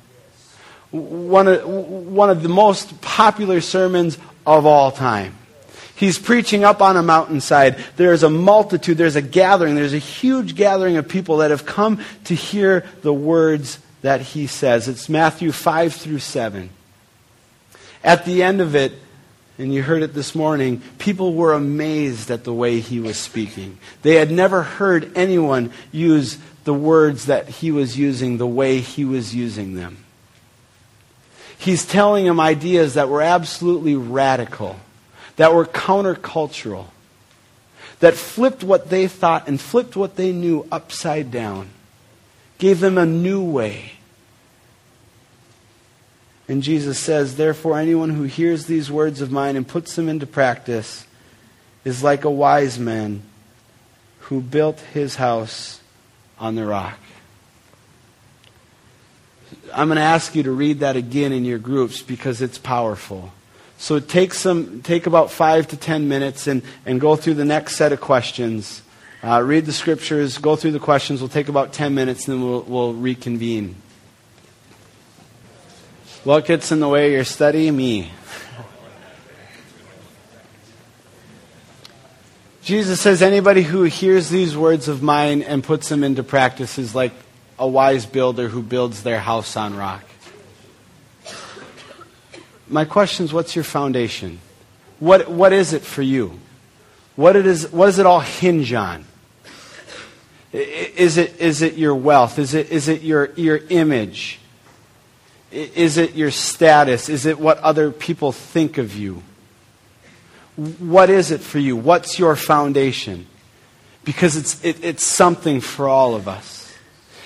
One 0.90 1.48
of, 1.48 1.66
one 1.66 2.30
of 2.30 2.42
the 2.42 2.48
most 2.48 3.00
popular 3.00 3.60
sermons 3.60 4.18
of 4.46 4.66
all 4.66 4.90
time. 4.92 5.36
He's 5.94 6.18
preaching 6.18 6.64
up 6.64 6.82
on 6.82 6.96
a 6.96 7.02
mountainside. 7.02 7.76
There's 7.96 8.22
a 8.22 8.30
multitude, 8.30 8.98
there's 8.98 9.16
a 9.16 9.22
gathering, 9.22 9.74
there's 9.74 9.94
a 9.94 9.98
huge 9.98 10.54
gathering 10.54 10.96
of 10.96 11.08
people 11.08 11.38
that 11.38 11.50
have 11.50 11.64
come 11.64 12.00
to 12.24 12.34
hear 12.34 12.84
the 13.02 13.12
words 13.12 13.78
that 14.02 14.20
he 14.20 14.46
says. 14.46 14.88
It's 14.88 15.08
Matthew 15.08 15.52
5 15.52 15.94
through 15.94 16.18
7. 16.18 16.70
At 18.02 18.24
the 18.24 18.42
end 18.42 18.60
of 18.60 18.74
it, 18.74 18.92
and 19.62 19.72
you 19.72 19.80
heard 19.80 20.02
it 20.02 20.12
this 20.12 20.34
morning, 20.34 20.82
people 20.98 21.34
were 21.34 21.52
amazed 21.52 22.32
at 22.32 22.42
the 22.42 22.52
way 22.52 22.80
he 22.80 22.98
was 22.98 23.16
speaking. 23.16 23.78
They 24.02 24.16
had 24.16 24.28
never 24.28 24.62
heard 24.62 25.16
anyone 25.16 25.72
use 25.92 26.36
the 26.64 26.74
words 26.74 27.26
that 27.26 27.48
he 27.48 27.70
was 27.70 27.96
using 27.96 28.38
the 28.38 28.46
way 28.46 28.80
he 28.80 29.04
was 29.04 29.36
using 29.36 29.76
them. 29.76 29.98
He's 31.56 31.86
telling 31.86 32.24
them 32.24 32.40
ideas 32.40 32.94
that 32.94 33.08
were 33.08 33.22
absolutely 33.22 33.94
radical, 33.94 34.80
that 35.36 35.54
were 35.54 35.64
countercultural, 35.64 36.86
that 38.00 38.14
flipped 38.14 38.64
what 38.64 38.90
they 38.90 39.06
thought 39.06 39.46
and 39.46 39.60
flipped 39.60 39.94
what 39.94 40.16
they 40.16 40.32
knew 40.32 40.66
upside 40.72 41.30
down, 41.30 41.68
gave 42.58 42.80
them 42.80 42.98
a 42.98 43.06
new 43.06 43.40
way. 43.40 43.92
And 46.52 46.62
Jesus 46.62 46.98
says, 46.98 47.36
Therefore, 47.36 47.78
anyone 47.78 48.10
who 48.10 48.24
hears 48.24 48.66
these 48.66 48.90
words 48.90 49.22
of 49.22 49.32
mine 49.32 49.56
and 49.56 49.66
puts 49.66 49.96
them 49.96 50.06
into 50.06 50.26
practice 50.26 51.06
is 51.82 52.02
like 52.02 52.26
a 52.26 52.30
wise 52.30 52.78
man 52.78 53.22
who 54.20 54.42
built 54.42 54.78
his 54.92 55.16
house 55.16 55.80
on 56.38 56.54
the 56.54 56.66
rock. 56.66 56.98
I'm 59.72 59.88
going 59.88 59.96
to 59.96 60.02
ask 60.02 60.34
you 60.34 60.42
to 60.42 60.52
read 60.52 60.80
that 60.80 60.94
again 60.94 61.32
in 61.32 61.46
your 61.46 61.58
groups 61.58 62.02
because 62.02 62.42
it's 62.42 62.58
powerful. 62.58 63.32
So 63.78 63.98
take 63.98 64.34
some, 64.34 64.82
take 64.82 65.06
about 65.06 65.30
five 65.30 65.68
to 65.68 65.78
ten 65.78 66.06
minutes 66.06 66.46
and, 66.46 66.60
and 66.84 67.00
go 67.00 67.16
through 67.16 67.34
the 67.34 67.46
next 67.46 67.76
set 67.76 67.94
of 67.94 68.02
questions. 68.02 68.82
Uh, 69.24 69.40
read 69.40 69.64
the 69.64 69.72
scriptures, 69.72 70.36
go 70.36 70.56
through 70.56 70.72
the 70.72 70.78
questions. 70.78 71.22
We'll 71.22 71.30
take 71.30 71.48
about 71.48 71.72
ten 71.72 71.94
minutes, 71.94 72.28
and 72.28 72.36
then 72.36 72.46
we'll, 72.46 72.62
we'll 72.64 72.92
reconvene. 72.92 73.76
What 76.24 76.44
gets 76.44 76.70
in 76.70 76.78
the 76.78 76.88
way 76.88 77.06
of 77.06 77.12
your 77.12 77.24
study? 77.24 77.68
Me. 77.72 78.12
Jesus 82.62 83.00
says, 83.00 83.22
anybody 83.22 83.62
who 83.62 83.82
hears 83.82 84.28
these 84.28 84.56
words 84.56 84.86
of 84.86 85.02
mine 85.02 85.42
and 85.42 85.64
puts 85.64 85.88
them 85.88 86.04
into 86.04 86.22
practice 86.22 86.78
is 86.78 86.94
like 86.94 87.10
a 87.58 87.66
wise 87.66 88.06
builder 88.06 88.48
who 88.48 88.62
builds 88.62 89.02
their 89.02 89.18
house 89.18 89.56
on 89.56 89.76
rock. 89.76 90.04
My 92.68 92.84
question 92.84 93.24
is, 93.24 93.32
what's 93.32 93.56
your 93.56 93.64
foundation? 93.64 94.38
What, 95.00 95.28
what 95.28 95.52
is 95.52 95.72
it 95.72 95.82
for 95.82 96.02
you? 96.02 96.38
What, 97.16 97.34
it 97.34 97.46
is, 97.46 97.72
what 97.72 97.86
does 97.86 97.98
it 97.98 98.06
all 98.06 98.20
hinge 98.20 98.72
on? 98.72 99.04
Is 100.52 101.16
it, 101.16 101.40
is 101.40 101.62
it 101.62 101.74
your 101.74 101.96
wealth? 101.96 102.38
Is 102.38 102.54
it, 102.54 102.70
is 102.70 102.86
it 102.86 103.02
your, 103.02 103.32
your 103.34 103.56
image? 103.70 104.38
Is 105.52 105.98
it 105.98 106.14
your 106.14 106.30
status? 106.30 107.08
Is 107.08 107.26
it 107.26 107.38
what 107.38 107.58
other 107.58 107.90
people 107.90 108.32
think 108.32 108.78
of 108.78 108.96
you? 108.96 109.22
What 110.56 111.10
is 111.10 111.30
it 111.30 111.40
for 111.40 111.58
you? 111.58 111.76
What's 111.76 112.18
your 112.18 112.36
foundation? 112.36 113.26
Because 114.04 114.36
it's, 114.36 114.64
it, 114.64 114.82
it's 114.82 115.04
something 115.04 115.60
for 115.60 115.88
all 115.88 116.14
of 116.14 116.26
us. 116.26 116.74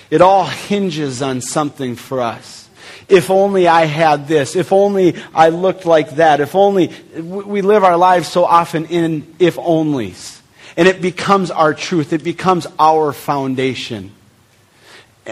It 0.09 0.21
all 0.21 0.45
hinges 0.45 1.21
on 1.21 1.41
something 1.41 1.95
for 1.95 2.21
us. 2.21 2.69
If 3.09 3.29
only 3.29 3.67
I 3.67 3.85
had 3.85 4.27
this. 4.27 4.55
If 4.55 4.73
only 4.73 5.15
I 5.33 5.49
looked 5.49 5.85
like 5.85 6.11
that. 6.17 6.39
If 6.41 6.55
only 6.55 6.91
we 7.15 7.61
live 7.61 7.83
our 7.83 7.97
lives 7.97 8.27
so 8.27 8.45
often 8.45 8.85
in 8.85 9.35
if 9.39 9.55
onlys. 9.55 10.41
And 10.75 10.87
it 10.87 11.01
becomes 11.01 11.49
our 11.49 11.73
truth. 11.73 12.13
It 12.13 12.23
becomes 12.23 12.67
our 12.77 13.13
foundation. 13.13 14.11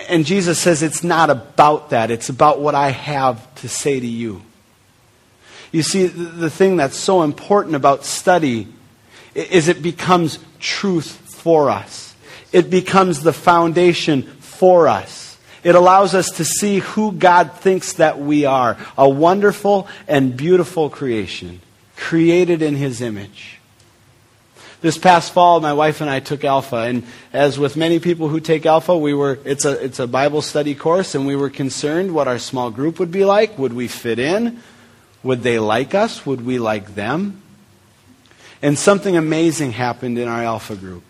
And 0.09 0.25
Jesus 0.25 0.59
says 0.59 0.83
it's 0.83 1.03
not 1.03 1.29
about 1.29 1.91
that. 1.91 2.11
It's 2.11 2.27
about 2.27 2.59
what 2.59 2.75
I 2.75 2.91
have 2.91 3.55
to 3.55 3.69
say 3.69 3.99
to 3.99 4.05
you. 4.05 4.41
You 5.71 5.83
see, 5.83 6.07
the 6.07 6.49
thing 6.49 6.75
that's 6.77 6.97
so 6.97 7.23
important 7.23 7.75
about 7.75 8.03
study 8.05 8.67
is 9.33 9.67
it 9.67 9.81
becomes 9.81 10.39
truth 10.59 11.05
for 11.05 11.69
us. 11.69 12.13
It 12.51 12.69
becomes 12.69 13.23
the 13.23 13.33
foundation 13.33 14.23
for 14.23 14.87
us. 14.87 15.37
It 15.63 15.75
allows 15.75 16.13
us 16.13 16.29
to 16.31 16.45
see 16.45 16.79
who 16.79 17.11
God 17.11 17.53
thinks 17.53 17.93
that 17.93 18.19
we 18.19 18.45
are 18.45 18.77
a 18.97 19.09
wonderful 19.09 19.87
and 20.07 20.37
beautiful 20.37 20.89
creation, 20.89 21.59
created 21.97 22.61
in 22.61 22.75
His 22.75 23.01
image. 23.01 23.59
This 24.81 24.97
past 24.97 25.33
fall, 25.33 25.59
my 25.61 25.73
wife 25.73 26.01
and 26.01 26.09
I 26.09 26.19
took 26.19 26.43
Alpha, 26.43 26.77
and 26.77 27.03
as 27.33 27.57
with 27.57 27.75
many 27.75 27.99
people 27.99 28.27
who 28.27 28.39
take 28.39 28.65
Alpha, 28.65 28.95
we 28.97 29.13
were 29.13 29.39
it's 29.45 29.65
a 29.65 29.83
it's 29.83 29.99
a 29.99 30.07
Bible 30.07 30.41
study 30.41 30.75
course, 30.75 31.15
and 31.15 31.25
we 31.25 31.35
were 31.35 31.49
concerned 31.49 32.13
what 32.13 32.27
our 32.27 32.39
small 32.39 32.69
group 32.71 32.99
would 32.99 33.11
be 33.11 33.25
like. 33.25 33.57
Would 33.57 33.73
we 33.73 33.87
fit 33.87 34.19
in? 34.19 34.61
Would 35.23 35.41
they 35.41 35.59
like 35.59 35.95
us? 35.95 36.25
Would 36.25 36.45
we 36.45 36.59
like 36.59 36.93
them? 36.93 37.41
And 38.61 38.77
something 38.77 39.17
amazing 39.17 39.71
happened 39.71 40.19
in 40.19 40.27
our 40.27 40.43
Alpha 40.43 40.75
group. 40.75 41.03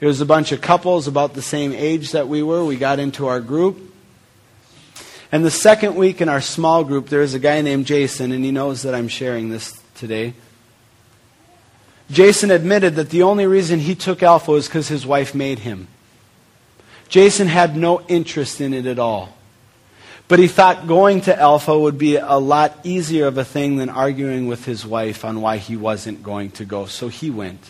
It 0.00 0.06
was 0.06 0.20
a 0.20 0.26
bunch 0.26 0.52
of 0.52 0.60
couples 0.60 1.06
about 1.06 1.34
the 1.34 1.42
same 1.42 1.72
age 1.72 2.12
that 2.12 2.28
we 2.28 2.42
were. 2.42 2.64
We 2.64 2.76
got 2.76 2.98
into 2.98 3.26
our 3.26 3.40
group. 3.40 3.92
And 5.32 5.44
the 5.44 5.50
second 5.50 5.94
week 5.94 6.20
in 6.20 6.28
our 6.28 6.40
small 6.40 6.84
group, 6.84 7.08
there 7.08 7.22
is 7.22 7.34
a 7.34 7.38
guy 7.38 7.60
named 7.62 7.86
Jason, 7.86 8.32
and 8.32 8.44
he 8.44 8.50
knows 8.50 8.82
that 8.82 8.94
I'm 8.94 9.08
sharing 9.08 9.48
this 9.48 9.80
today. 9.94 10.34
Jason 12.10 12.50
admitted 12.50 12.96
that 12.96 13.10
the 13.10 13.22
only 13.22 13.46
reason 13.46 13.80
he 13.80 13.94
took 13.94 14.22
Alpha 14.22 14.50
was 14.50 14.66
because 14.66 14.88
his 14.88 15.06
wife 15.06 15.34
made 15.34 15.60
him. 15.60 15.88
Jason 17.08 17.46
had 17.46 17.76
no 17.76 18.02
interest 18.08 18.60
in 18.60 18.74
it 18.74 18.86
at 18.86 18.98
all. 18.98 19.36
But 20.26 20.38
he 20.38 20.48
thought 20.48 20.86
going 20.86 21.20
to 21.22 21.38
Alpha 21.38 21.78
would 21.78 21.98
be 21.98 22.16
a 22.16 22.36
lot 22.36 22.78
easier 22.82 23.26
of 23.26 23.36
a 23.36 23.44
thing 23.44 23.76
than 23.76 23.90
arguing 23.90 24.46
with 24.46 24.64
his 24.64 24.86
wife 24.86 25.24
on 25.24 25.40
why 25.40 25.58
he 25.58 25.76
wasn't 25.76 26.22
going 26.22 26.50
to 26.52 26.64
go. 26.64 26.86
So 26.86 27.08
he 27.08 27.30
went. 27.30 27.60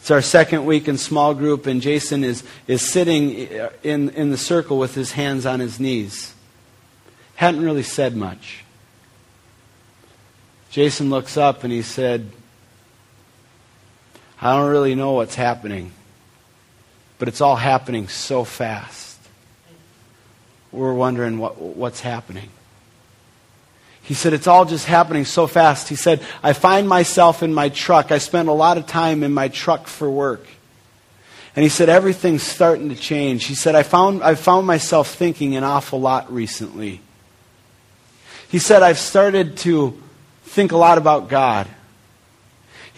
It's 0.00 0.10
our 0.10 0.22
second 0.22 0.64
week 0.66 0.88
in 0.88 0.98
small 0.98 1.34
group, 1.34 1.66
and 1.66 1.80
Jason 1.80 2.24
is, 2.24 2.42
is 2.66 2.82
sitting 2.82 3.48
in, 3.82 4.10
in 4.10 4.30
the 4.30 4.36
circle 4.36 4.78
with 4.78 4.94
his 4.94 5.12
hands 5.12 5.46
on 5.46 5.60
his 5.60 5.78
knees. 5.78 6.34
Hadn't 7.36 7.62
really 7.62 7.82
said 7.82 8.16
much. 8.16 8.64
Jason 10.70 11.10
looks 11.10 11.36
up 11.36 11.64
and 11.64 11.72
he 11.72 11.82
said, 11.82 12.30
I 14.40 14.56
don't 14.56 14.70
really 14.70 14.94
know 14.94 15.12
what's 15.12 15.34
happening, 15.34 15.92
but 17.18 17.28
it's 17.28 17.40
all 17.40 17.56
happening 17.56 18.08
so 18.08 18.44
fast 18.44 19.08
we're 20.72 20.94
wondering 20.94 21.38
what, 21.38 21.60
what's 21.60 22.00
happening. 22.00 22.48
He 24.02 24.14
said, 24.14 24.32
It's 24.32 24.46
all 24.46 24.64
just 24.64 24.86
happening 24.86 25.24
so 25.24 25.46
fast. 25.46 25.88
He 25.88 25.96
said, 25.96 26.22
I 26.42 26.52
find 26.52 26.88
myself 26.88 27.42
in 27.42 27.52
my 27.52 27.68
truck. 27.68 28.12
I 28.12 28.18
spend 28.18 28.48
a 28.48 28.52
lot 28.52 28.78
of 28.78 28.86
time 28.86 29.22
in 29.22 29.32
my 29.32 29.48
truck 29.48 29.86
for 29.86 30.10
work. 30.10 30.46
And 31.56 31.62
he 31.62 31.68
said, 31.68 31.88
Everything's 31.88 32.42
starting 32.42 32.88
to 32.90 32.96
change. 32.96 33.46
He 33.46 33.54
said, 33.54 33.74
I 33.74 33.82
found, 33.82 34.22
I 34.22 34.34
found 34.34 34.66
myself 34.66 35.14
thinking 35.14 35.56
an 35.56 35.64
awful 35.64 36.00
lot 36.00 36.32
recently. 36.32 37.00
He 38.48 38.58
said, 38.58 38.82
I've 38.82 38.98
started 38.98 39.58
to 39.58 40.00
think 40.44 40.72
a 40.72 40.78
lot 40.78 40.96
about 40.96 41.28
God. 41.28 41.66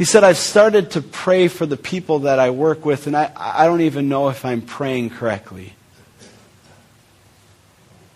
He 0.01 0.07
said, 0.07 0.25
I've 0.25 0.39
started 0.39 0.93
to 0.93 1.03
pray 1.03 1.49
for 1.49 1.67
the 1.67 1.77
people 1.77 2.21
that 2.21 2.39
I 2.39 2.49
work 2.49 2.87
with, 2.87 3.07
and 3.07 3.15
I, 3.15 3.31
I 3.37 3.67
don't 3.67 3.83
even 3.83 4.09
know 4.09 4.31
if 4.31 4.47
I'm 4.47 4.63
praying 4.63 5.11
correctly. 5.11 5.75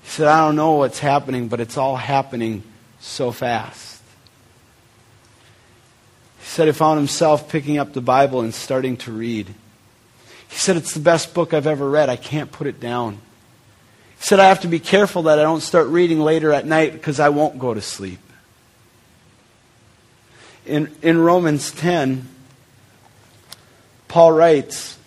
He 0.02 0.08
said, 0.08 0.26
I 0.26 0.46
don't 0.46 0.56
know 0.56 0.76
what's 0.76 0.98
happening, 0.98 1.48
but 1.48 1.60
it's 1.60 1.76
all 1.76 1.96
happening 1.96 2.62
so 3.00 3.32
fast. 3.32 4.00
He 6.38 6.46
said 6.46 6.68
he 6.68 6.72
found 6.72 7.00
himself 7.00 7.50
picking 7.50 7.76
up 7.76 7.92
the 7.92 8.00
Bible 8.00 8.40
and 8.40 8.54
starting 8.54 8.96
to 8.96 9.12
read. 9.12 9.48
He 10.48 10.56
said, 10.56 10.78
It's 10.78 10.94
the 10.94 11.00
best 11.00 11.34
book 11.34 11.52
I've 11.52 11.66
ever 11.66 11.90
read. 11.90 12.08
I 12.08 12.16
can't 12.16 12.50
put 12.50 12.66
it 12.66 12.80
down. 12.80 13.16
He 14.16 14.22
said, 14.26 14.40
I 14.40 14.48
have 14.48 14.62
to 14.62 14.68
be 14.68 14.80
careful 14.80 15.24
that 15.24 15.38
I 15.38 15.42
don't 15.42 15.60
start 15.60 15.88
reading 15.88 16.20
later 16.20 16.50
at 16.50 16.64
night 16.64 16.94
because 16.94 17.20
I 17.20 17.28
won't 17.28 17.58
go 17.58 17.74
to 17.74 17.82
sleep. 17.82 18.20
In, 20.66 20.94
in 21.02 21.18
Romans 21.18 21.72
10, 21.72 22.26
Paul 24.08 24.32
writes, 24.32 24.98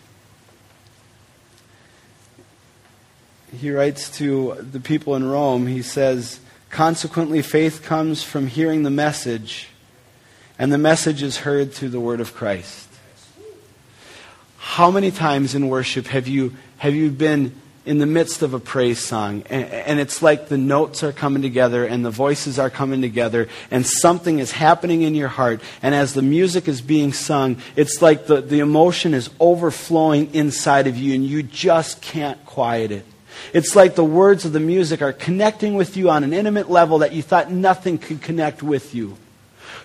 he 3.56 3.72
writes 3.72 4.16
to 4.18 4.56
the 4.60 4.80
people 4.80 5.16
in 5.16 5.28
Rome, 5.28 5.68
he 5.68 5.82
says, 5.82 6.40
Consequently, 6.70 7.42
faith 7.42 7.82
comes 7.82 8.22
from 8.22 8.48
hearing 8.48 8.84
the 8.84 8.92
message, 8.92 9.70
and 10.60 10.72
the 10.72 10.78
message 10.78 11.24
is 11.24 11.38
heard 11.38 11.74
through 11.74 11.90
the 11.90 12.00
word 12.00 12.20
of 12.20 12.36
Christ. 12.36 12.88
How 14.58 14.92
many 14.92 15.10
times 15.10 15.56
in 15.56 15.70
worship 15.70 16.08
have 16.08 16.28
you, 16.28 16.54
have 16.78 16.94
you 16.94 17.10
been 17.10 17.56
in 17.88 18.00
the 18.00 18.06
midst 18.06 18.42
of 18.42 18.54
a 18.54 18.60
praise 18.60 19.00
song. 19.00 19.44
And, 19.50 19.98
it's 19.98 20.22
like 20.22 20.50
the 20.50 20.58
notes 20.58 21.04
are 21.04 21.14
coming 21.14 21.42
together 21.42 21.86
and 21.86 22.06
the 22.06 22.12
voices 22.12 22.60
are 22.60 22.70
coming 22.70 23.02
together 23.02 23.48
and 23.72 23.86
something 23.86 24.40
is 24.40 24.52
happening 24.52 25.02
in 25.02 25.16
your 25.16 25.30
heart. 25.30 25.62
And 25.82 25.96
as 25.96 26.14
the 26.14 26.22
music 26.22 26.68
is 26.68 26.82
being 26.82 27.14
sung 27.14 27.58
it's 27.76 28.02
like 28.02 28.28
the, 28.28 28.42
the 28.42 28.60
emotion 28.60 29.14
is 29.14 29.30
overflowing 29.40 30.36
inside 30.36 30.86
of 30.88 30.98
you 30.98 31.16
and 31.16 31.26
you 31.26 31.42
just 31.42 32.02
can't 32.02 32.44
quiet 32.46 32.92
it. 32.92 33.06
It's 33.54 33.76
like 33.76 33.96
the 33.96 34.04
words 34.04 34.46
of 34.46 34.52
the 34.52 34.60
music 34.60 35.02
are 35.02 35.14
connecting 35.14 35.76
with 35.76 35.96
you 35.96 36.10
on 36.10 36.24
an 36.24 36.34
intimate 36.34 36.70
level 36.70 37.00
that 37.00 37.14
you 37.14 37.22
thought 37.22 37.52
nothing 37.52 37.98
could 37.98 38.22
connect 38.22 38.62
with 38.62 38.94
you 38.94 39.18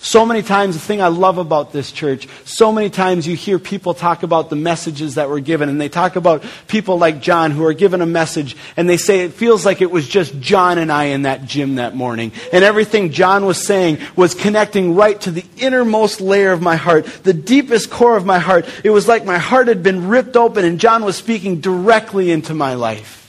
so 0.03 0.27
many 0.27 0.43
times, 0.43 0.75
the 0.75 0.81
thing 0.81 1.01
I 1.01 1.07
love 1.07 1.39
about 1.39 1.73
this 1.73 1.93
church, 1.93 2.27
so 2.45 2.73
many 2.73 2.91
times 2.91 3.25
you 3.25 3.37
hear 3.37 3.61
people 3.61 3.95
talk 3.95 4.25
about 4.25 4.51
the 4.51 4.57
messages 4.57 5.15
that 5.15 5.29
were 5.29 5.39
given, 5.39 5.69
and 5.69 5.81
they 5.81 5.89
talk 5.89 6.17
about 6.17 6.43
people 6.67 6.99
like 6.99 7.21
John 7.21 7.53
who 7.53 7.65
are 7.65 7.73
given 7.73 8.03
a 8.03 8.07
message, 8.07 8.57
and 8.77 8.89
they 8.89 8.97
say 8.97 9.21
it 9.21 9.33
feels 9.33 9.65
like 9.65 9.81
it 9.81 9.93
was 9.93 10.09
just 10.09 10.41
John 10.41 10.79
and 10.79 10.91
I 10.91 11.05
in 11.05 11.23
that 11.23 11.45
gym 11.45 11.77
that 11.77 11.95
morning. 11.95 12.33
And 12.53 12.65
everything 12.65 13.13
John 13.13 13.47
was 13.47 13.65
saying 13.65 13.99
was 14.17 14.35
connecting 14.35 14.97
right 14.97 15.21
to 15.21 15.31
the 15.31 15.45
innermost 15.59 16.21
layer 16.21 16.51
of 16.51 16.61
my 16.61 16.75
heart, 16.75 17.07
the 17.23 17.33
deepest 17.33 17.89
core 17.89 18.17
of 18.17 18.27
my 18.27 18.41
heart. 18.41 18.69
It 18.83 18.91
was 18.91 19.07
like 19.07 19.25
my 19.25 19.39
heart 19.39 19.69
had 19.69 19.85
been 19.85 20.09
ripped 20.09 20.37
open, 20.37 20.65
and 20.65 20.81
John 20.81 21.05
was 21.05 21.15
speaking 21.15 21.61
directly 21.61 22.33
into 22.33 22.55
my 22.55 22.75
life. 22.75 23.22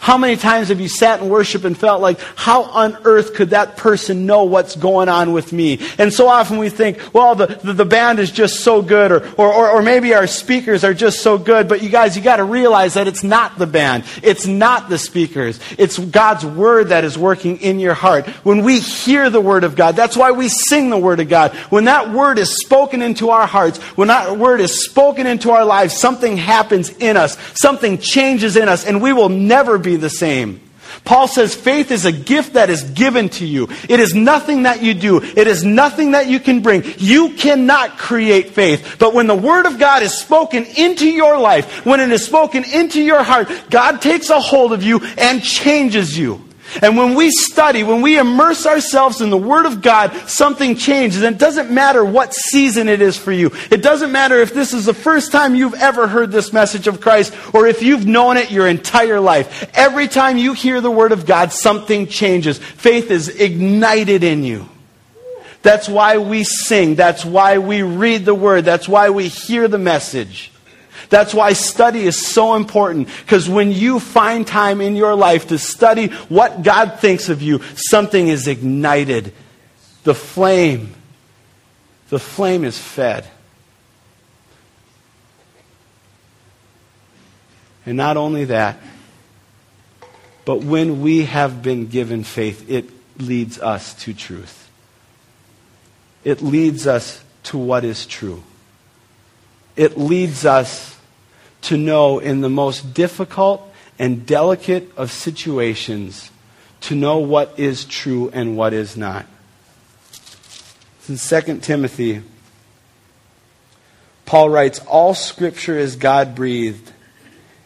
How 0.00 0.18
many 0.18 0.36
times 0.36 0.68
have 0.68 0.80
you 0.80 0.88
sat 0.88 1.20
in 1.20 1.28
worship 1.28 1.64
and 1.64 1.76
felt 1.76 2.00
like, 2.00 2.18
how 2.36 2.62
on 2.64 2.96
earth 3.04 3.34
could 3.34 3.50
that 3.50 3.76
person 3.76 4.26
know 4.26 4.44
what's 4.44 4.76
going 4.76 5.08
on 5.08 5.32
with 5.32 5.52
me? 5.52 5.80
And 5.98 6.12
so 6.12 6.28
often 6.28 6.58
we 6.58 6.68
think, 6.68 6.98
well, 7.12 7.34
the, 7.34 7.46
the, 7.46 7.72
the 7.72 7.84
band 7.84 8.18
is 8.18 8.30
just 8.30 8.60
so 8.60 8.82
good, 8.82 9.12
or, 9.12 9.26
or, 9.36 9.52
or, 9.52 9.70
or 9.70 9.82
maybe 9.82 10.14
our 10.14 10.26
speakers 10.26 10.84
are 10.84 10.94
just 10.94 11.20
so 11.20 11.38
good. 11.38 11.68
But 11.68 11.82
you 11.82 11.88
guys, 11.88 12.16
you 12.16 12.22
got 12.22 12.36
to 12.36 12.44
realize 12.44 12.94
that 12.94 13.06
it's 13.06 13.24
not 13.24 13.58
the 13.58 13.66
band. 13.66 14.04
It's 14.22 14.46
not 14.46 14.88
the 14.88 14.98
speakers. 14.98 15.60
It's 15.78 15.98
God's 15.98 16.44
Word 16.44 16.88
that 16.88 17.04
is 17.04 17.16
working 17.16 17.58
in 17.58 17.78
your 17.78 17.94
heart. 17.94 18.26
When 18.44 18.64
we 18.64 18.80
hear 18.80 19.30
the 19.30 19.40
Word 19.40 19.64
of 19.64 19.76
God, 19.76 19.96
that's 19.96 20.16
why 20.16 20.32
we 20.32 20.48
sing 20.48 20.90
the 20.90 20.98
Word 20.98 21.20
of 21.20 21.28
God. 21.28 21.52
When 21.70 21.84
that 21.84 22.10
Word 22.10 22.38
is 22.38 22.60
spoken 22.60 23.02
into 23.02 23.30
our 23.30 23.46
hearts, 23.46 23.78
when 23.96 24.08
that 24.08 24.38
Word 24.38 24.60
is 24.60 24.84
spoken 24.84 25.26
into 25.26 25.50
our 25.50 25.64
lives, 25.64 25.94
something 25.94 26.36
happens 26.36 26.90
in 26.90 27.16
us. 27.16 27.36
Something 27.54 27.98
changes 27.98 28.56
in 28.56 28.68
us, 28.68 28.84
and 28.84 29.02
we 29.02 29.12
will 29.12 29.28
never 29.28 29.73
never 29.74 29.82
be 29.82 29.96
the 29.96 30.10
same. 30.10 30.60
Paul 31.04 31.26
says 31.26 31.54
faith 31.54 31.90
is 31.90 32.04
a 32.04 32.12
gift 32.12 32.52
that 32.52 32.70
is 32.70 32.84
given 32.84 33.28
to 33.30 33.46
you. 33.46 33.68
It 33.88 33.98
is 33.98 34.14
nothing 34.14 34.62
that 34.62 34.82
you 34.82 34.94
do. 34.94 35.20
It 35.20 35.48
is 35.48 35.64
nothing 35.64 36.12
that 36.12 36.28
you 36.28 36.38
can 36.38 36.60
bring. 36.60 36.84
You 36.98 37.34
cannot 37.34 37.98
create 37.98 38.50
faith. 38.50 38.96
But 38.98 39.12
when 39.12 39.26
the 39.26 39.34
Word 39.34 39.66
of 39.66 39.78
God 39.78 40.02
is 40.02 40.16
spoken 40.16 40.64
into 40.64 41.08
your 41.10 41.38
life, 41.38 41.84
when 41.84 42.00
it 42.00 42.12
is 42.12 42.24
spoken 42.24 42.64
into 42.64 43.02
your 43.02 43.22
heart, 43.24 43.50
God 43.70 44.00
takes 44.00 44.30
a 44.30 44.40
hold 44.40 44.72
of 44.72 44.84
you 44.84 45.00
and 45.18 45.42
changes 45.42 46.16
you. 46.16 46.40
And 46.82 46.96
when 46.96 47.14
we 47.14 47.30
study, 47.30 47.82
when 47.82 48.02
we 48.02 48.18
immerse 48.18 48.66
ourselves 48.66 49.20
in 49.20 49.30
the 49.30 49.36
Word 49.36 49.66
of 49.66 49.82
God, 49.82 50.14
something 50.28 50.76
changes. 50.76 51.22
And 51.22 51.36
it 51.36 51.38
doesn't 51.38 51.70
matter 51.70 52.04
what 52.04 52.34
season 52.34 52.88
it 52.88 53.00
is 53.00 53.16
for 53.16 53.32
you. 53.32 53.50
It 53.70 53.82
doesn't 53.82 54.12
matter 54.12 54.36
if 54.36 54.54
this 54.54 54.72
is 54.72 54.86
the 54.86 54.94
first 54.94 55.32
time 55.32 55.54
you've 55.54 55.74
ever 55.74 56.06
heard 56.06 56.32
this 56.32 56.52
message 56.52 56.86
of 56.86 57.00
Christ 57.00 57.34
or 57.54 57.66
if 57.66 57.82
you've 57.82 58.06
known 58.06 58.36
it 58.36 58.50
your 58.50 58.66
entire 58.66 59.20
life. 59.20 59.70
Every 59.74 60.08
time 60.08 60.38
you 60.38 60.52
hear 60.52 60.80
the 60.80 60.90
Word 60.90 61.12
of 61.12 61.26
God, 61.26 61.52
something 61.52 62.06
changes. 62.06 62.58
Faith 62.58 63.10
is 63.10 63.28
ignited 63.28 64.24
in 64.24 64.44
you. 64.44 64.68
That's 65.62 65.88
why 65.88 66.18
we 66.18 66.44
sing. 66.44 66.94
That's 66.94 67.24
why 67.24 67.58
we 67.58 67.82
read 67.82 68.24
the 68.24 68.34
Word. 68.34 68.64
That's 68.64 68.88
why 68.88 69.10
we 69.10 69.28
hear 69.28 69.66
the 69.66 69.78
message. 69.78 70.52
That's 71.08 71.34
why 71.34 71.52
study 71.52 72.06
is 72.06 72.26
so 72.26 72.54
important. 72.54 73.08
Because 73.20 73.48
when 73.48 73.72
you 73.72 74.00
find 74.00 74.46
time 74.46 74.80
in 74.80 74.96
your 74.96 75.14
life 75.14 75.48
to 75.48 75.58
study 75.58 76.08
what 76.28 76.62
God 76.62 77.00
thinks 77.00 77.28
of 77.28 77.42
you, 77.42 77.60
something 77.74 78.28
is 78.28 78.46
ignited. 78.48 79.32
The 80.04 80.14
flame, 80.14 80.94
the 82.08 82.18
flame 82.18 82.64
is 82.64 82.78
fed. 82.78 83.26
And 87.86 87.96
not 87.96 88.16
only 88.16 88.46
that, 88.46 88.78
but 90.44 90.62
when 90.62 91.00
we 91.00 91.24
have 91.24 91.62
been 91.62 91.86
given 91.86 92.24
faith, 92.24 92.68
it 92.70 92.88
leads 93.18 93.58
us 93.58 93.94
to 94.04 94.14
truth. 94.14 94.70
It 96.22 96.42
leads 96.42 96.86
us 96.86 97.22
to 97.44 97.58
what 97.58 97.84
is 97.84 98.06
true. 98.06 98.42
It 99.76 99.98
leads 99.98 100.44
us 100.44 100.96
to 101.62 101.76
know 101.76 102.18
in 102.18 102.40
the 102.40 102.50
most 102.50 102.94
difficult 102.94 103.68
and 103.98 104.26
delicate 104.26 104.92
of 104.96 105.10
situations 105.10 106.30
to 106.82 106.94
know 106.94 107.18
what 107.18 107.58
is 107.58 107.84
true 107.84 108.30
and 108.32 108.56
what 108.56 108.72
is 108.72 108.96
not. 108.96 109.26
In 111.08 111.16
2 111.16 111.58
Timothy, 111.58 112.22
Paul 114.26 114.50
writes, 114.50 114.78
All 114.80 115.14
scripture 115.14 115.78
is 115.78 115.96
God 115.96 116.34
breathed 116.34 116.92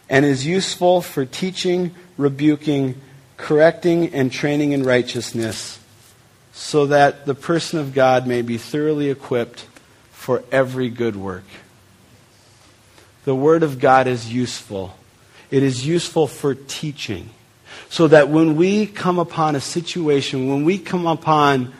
and 0.09 0.25
is 0.25 0.45
useful 0.45 1.01
for 1.01 1.25
teaching, 1.25 1.93
rebuking, 2.17 2.99
correcting, 3.37 4.13
and 4.13 4.31
training 4.31 4.71
in 4.71 4.83
righteousness, 4.83 5.79
so 6.53 6.87
that 6.87 7.25
the 7.25 7.35
person 7.35 7.79
of 7.79 7.93
God 7.93 8.25
may 8.25 8.41
be 8.41 8.57
thoroughly 8.57 9.09
equipped 9.09 9.67
for 10.11 10.43
every 10.51 10.89
good 10.89 11.15
work 11.15 11.45
the 13.25 13.35
Word 13.35 13.63
of 13.63 13.79
God 13.79 14.07
is 14.07 14.31
useful. 14.31 14.95
It 15.51 15.63
is 15.63 15.85
useful 15.85 16.27
for 16.27 16.55
teaching. 16.55 17.29
So 17.89 18.07
that 18.07 18.29
when 18.29 18.55
we 18.55 18.85
come 18.85 19.19
upon 19.19 19.55
a 19.55 19.61
situation, 19.61 20.49
when 20.49 20.63
we 20.63 20.77
come 20.77 21.07
upon 21.07 21.73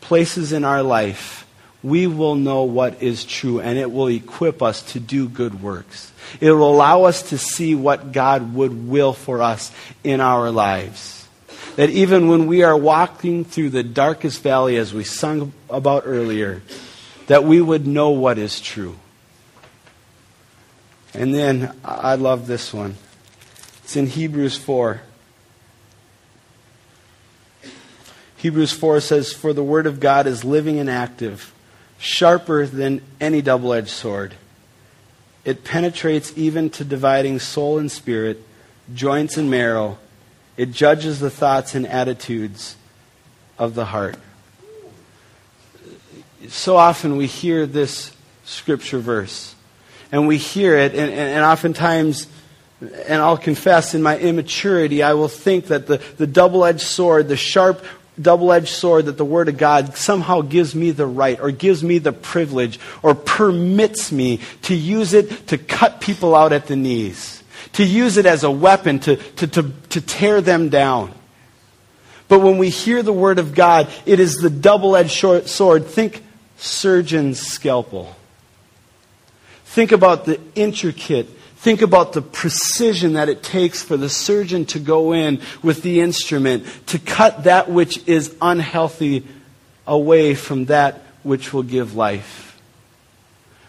places 0.00 0.52
in 0.52 0.64
our 0.64 0.82
life, 0.82 1.46
we 1.82 2.06
will 2.06 2.34
know 2.34 2.64
what 2.64 3.02
is 3.02 3.24
true 3.24 3.60
and 3.60 3.78
it 3.78 3.90
will 3.90 4.08
equip 4.08 4.62
us 4.62 4.82
to 4.92 5.00
do 5.00 5.28
good 5.28 5.62
works. 5.62 6.12
It 6.40 6.50
will 6.52 6.70
allow 6.70 7.04
us 7.04 7.30
to 7.30 7.38
see 7.38 7.74
what 7.74 8.12
God 8.12 8.54
would 8.54 8.88
will 8.88 9.12
for 9.12 9.42
us 9.42 9.72
in 10.04 10.20
our 10.20 10.50
lives. 10.50 11.26
That 11.76 11.90
even 11.90 12.28
when 12.28 12.46
we 12.46 12.62
are 12.62 12.76
walking 12.76 13.44
through 13.44 13.70
the 13.70 13.82
darkest 13.82 14.42
valley, 14.42 14.76
as 14.76 14.92
we 14.92 15.04
sung 15.04 15.52
about 15.70 16.02
earlier, 16.04 16.62
that 17.28 17.44
we 17.44 17.60
would 17.60 17.86
know 17.86 18.10
what 18.10 18.38
is 18.38 18.60
true. 18.60 18.96
And 21.14 21.34
then 21.34 21.76
I 21.84 22.14
love 22.14 22.46
this 22.46 22.72
one. 22.72 22.96
It's 23.82 23.96
in 23.96 24.06
Hebrews 24.06 24.56
4. 24.56 25.00
Hebrews 28.36 28.72
4 28.72 29.00
says, 29.00 29.32
For 29.32 29.52
the 29.52 29.64
word 29.64 29.86
of 29.86 30.00
God 30.00 30.26
is 30.26 30.44
living 30.44 30.78
and 30.78 30.88
active, 30.88 31.52
sharper 31.98 32.66
than 32.66 33.02
any 33.20 33.42
double 33.42 33.72
edged 33.72 33.90
sword. 33.90 34.34
It 35.44 35.64
penetrates 35.64 36.32
even 36.36 36.70
to 36.70 36.84
dividing 36.84 37.40
soul 37.40 37.78
and 37.78 37.90
spirit, 37.90 38.38
joints 38.94 39.36
and 39.36 39.50
marrow. 39.50 39.98
It 40.56 40.70
judges 40.72 41.20
the 41.20 41.30
thoughts 41.30 41.74
and 41.74 41.86
attitudes 41.86 42.76
of 43.58 43.74
the 43.74 43.86
heart. 43.86 44.16
So 46.48 46.76
often 46.76 47.16
we 47.16 47.26
hear 47.26 47.66
this 47.66 48.14
scripture 48.44 48.98
verse 48.98 49.54
and 50.12 50.26
we 50.26 50.38
hear 50.38 50.76
it, 50.76 50.92
and, 50.92 51.10
and, 51.10 51.12
and 51.12 51.44
oftentimes, 51.44 52.26
and 52.80 53.22
I'll 53.22 53.38
confess 53.38 53.94
in 53.94 54.02
my 54.02 54.18
immaturity, 54.18 55.02
I 55.02 55.14
will 55.14 55.28
think 55.28 55.66
that 55.66 55.86
the, 55.86 55.98
the 56.16 56.26
double 56.26 56.64
edged 56.64 56.80
sword, 56.80 57.28
the 57.28 57.36
sharp 57.36 57.84
double 58.20 58.52
edged 58.52 58.68
sword 58.68 59.06
that 59.06 59.16
the 59.16 59.24
Word 59.24 59.48
of 59.48 59.56
God 59.56 59.96
somehow 59.96 60.42
gives 60.42 60.74
me 60.74 60.90
the 60.90 61.06
right 61.06 61.40
or 61.40 61.50
gives 61.50 61.82
me 61.82 61.98
the 61.98 62.12
privilege 62.12 62.78
or 63.02 63.14
permits 63.14 64.12
me 64.12 64.40
to 64.62 64.74
use 64.74 65.14
it 65.14 65.46
to 65.48 65.58
cut 65.58 66.00
people 66.00 66.34
out 66.34 66.52
at 66.52 66.66
the 66.66 66.76
knees, 66.76 67.42
to 67.72 67.84
use 67.84 68.16
it 68.16 68.26
as 68.26 68.44
a 68.44 68.50
weapon 68.50 68.98
to, 69.00 69.16
to, 69.16 69.46
to, 69.46 69.72
to 69.90 70.00
tear 70.00 70.40
them 70.40 70.68
down. 70.68 71.12
But 72.28 72.40
when 72.40 72.58
we 72.58 72.68
hear 72.68 73.02
the 73.02 73.12
Word 73.12 73.38
of 73.38 73.54
God, 73.54 73.88
it 74.06 74.20
is 74.20 74.36
the 74.36 74.50
double 74.50 74.94
edged 74.96 75.12
sword. 75.48 75.86
Think 75.86 76.22
surgeon's 76.56 77.40
scalpel. 77.40 78.14
Think 79.70 79.92
about 79.92 80.24
the 80.24 80.40
intricate, 80.56 81.28
think 81.58 81.80
about 81.80 82.12
the 82.12 82.22
precision 82.22 83.12
that 83.12 83.28
it 83.28 83.44
takes 83.44 83.80
for 83.80 83.96
the 83.96 84.08
surgeon 84.08 84.64
to 84.66 84.80
go 84.80 85.12
in 85.12 85.40
with 85.62 85.82
the 85.82 86.00
instrument 86.00 86.66
to 86.88 86.98
cut 86.98 87.44
that 87.44 87.70
which 87.70 88.04
is 88.08 88.34
unhealthy 88.42 89.24
away 89.86 90.34
from 90.34 90.64
that 90.64 91.00
which 91.22 91.52
will 91.52 91.62
give 91.62 91.94
life. 91.94 92.60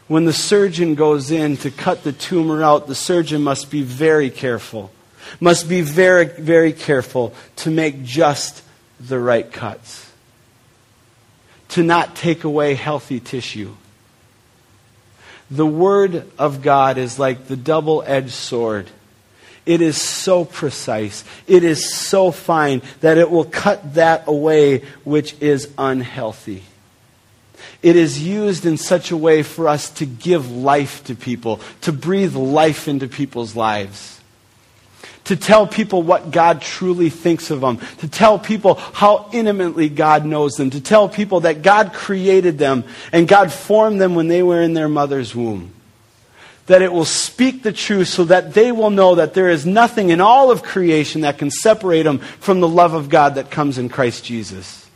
When 0.07 0.25
the 0.25 0.33
surgeon 0.33 0.95
goes 0.95 1.29
in 1.29 1.57
to 1.57 1.69
cut 1.69 2.03
the 2.03 2.13
tumor 2.13 2.63
out, 2.63 2.87
the 2.87 2.95
surgeon 2.95 3.43
must 3.43 3.69
be 3.69 3.83
very 3.83 4.31
careful, 4.31 4.91
must 5.39 5.69
be 5.69 5.81
very, 5.81 6.25
very 6.25 6.73
careful 6.73 7.35
to 7.57 7.69
make 7.69 8.03
just 8.03 8.63
the 8.99 9.19
right 9.19 9.53
cuts 9.53 10.11
to 11.69 11.83
not 11.83 12.15
take 12.15 12.43
away 12.43 12.73
healthy 12.73 13.19
tissue. 13.19 13.75
The 15.51 15.65
Word 15.65 16.31
of 16.39 16.61
God 16.61 16.97
is 16.97 17.19
like 17.19 17.47
the 17.47 17.57
double 17.57 18.03
edged 18.05 18.31
sword. 18.31 18.87
It 19.65 19.81
is 19.81 20.01
so 20.01 20.45
precise. 20.45 21.23
It 21.45 21.63
is 21.63 21.93
so 21.93 22.31
fine 22.31 22.81
that 23.01 23.17
it 23.17 23.29
will 23.29 23.45
cut 23.45 23.95
that 23.95 24.23
away 24.27 24.79
which 25.03 25.35
is 25.41 25.69
unhealthy. 25.77 26.63
It 27.83 27.95
is 27.95 28.23
used 28.23 28.65
in 28.65 28.77
such 28.77 29.11
a 29.11 29.17
way 29.17 29.43
for 29.43 29.67
us 29.67 29.89
to 29.95 30.05
give 30.05 30.49
life 30.49 31.03
to 31.05 31.15
people, 31.15 31.59
to 31.81 31.91
breathe 31.91 32.35
life 32.35 32.87
into 32.87 33.07
people's 33.07 33.55
lives 33.55 34.20
to 35.25 35.35
tell 35.35 35.67
people 35.67 36.01
what 36.01 36.31
God 36.31 36.61
truly 36.61 37.09
thinks 37.09 37.51
of 37.51 37.61
them, 37.61 37.79
to 37.99 38.07
tell 38.07 38.39
people 38.39 38.75
how 38.75 39.29
intimately 39.31 39.89
God 39.89 40.25
knows 40.25 40.53
them, 40.53 40.69
to 40.71 40.81
tell 40.81 41.07
people 41.07 41.41
that 41.41 41.61
God 41.61 41.93
created 41.93 42.57
them 42.57 42.83
and 43.11 43.27
God 43.27 43.51
formed 43.51 44.01
them 44.01 44.15
when 44.15 44.27
they 44.27 44.43
were 44.43 44.61
in 44.61 44.73
their 44.73 44.89
mother's 44.89 45.35
womb. 45.35 45.73
That 46.67 46.81
it 46.81 46.91
will 46.91 47.05
speak 47.05 47.63
the 47.63 47.71
truth 47.71 48.07
so 48.07 48.23
that 48.25 48.53
they 48.53 48.71
will 48.71 48.89
know 48.89 49.15
that 49.15 49.33
there 49.33 49.49
is 49.49 49.65
nothing 49.65 50.09
in 50.09 50.21
all 50.21 50.51
of 50.51 50.63
creation 50.63 51.21
that 51.21 51.37
can 51.37 51.51
separate 51.51 52.03
them 52.03 52.19
from 52.19 52.59
the 52.59 52.67
love 52.67 52.93
of 52.93 53.09
God 53.09 53.35
that 53.35 53.51
comes 53.51 53.77
in 53.77 53.89
Christ 53.89 54.23
Jesus. 54.23 54.87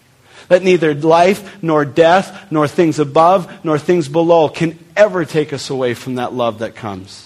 That 0.47 0.63
neither 0.63 0.93
life, 0.93 1.61
nor 1.63 1.85
death, 1.85 2.51
nor 2.51 2.67
things 2.67 2.99
above, 2.99 3.65
nor 3.65 3.79
things 3.79 4.07
below 4.07 4.47
can 4.47 4.77
ever 4.95 5.25
take 5.25 5.53
us 5.53 5.69
away 5.69 5.95
from 5.95 6.15
that 6.15 6.33
love 6.33 6.59
that 6.59 6.75
comes. 6.75 7.24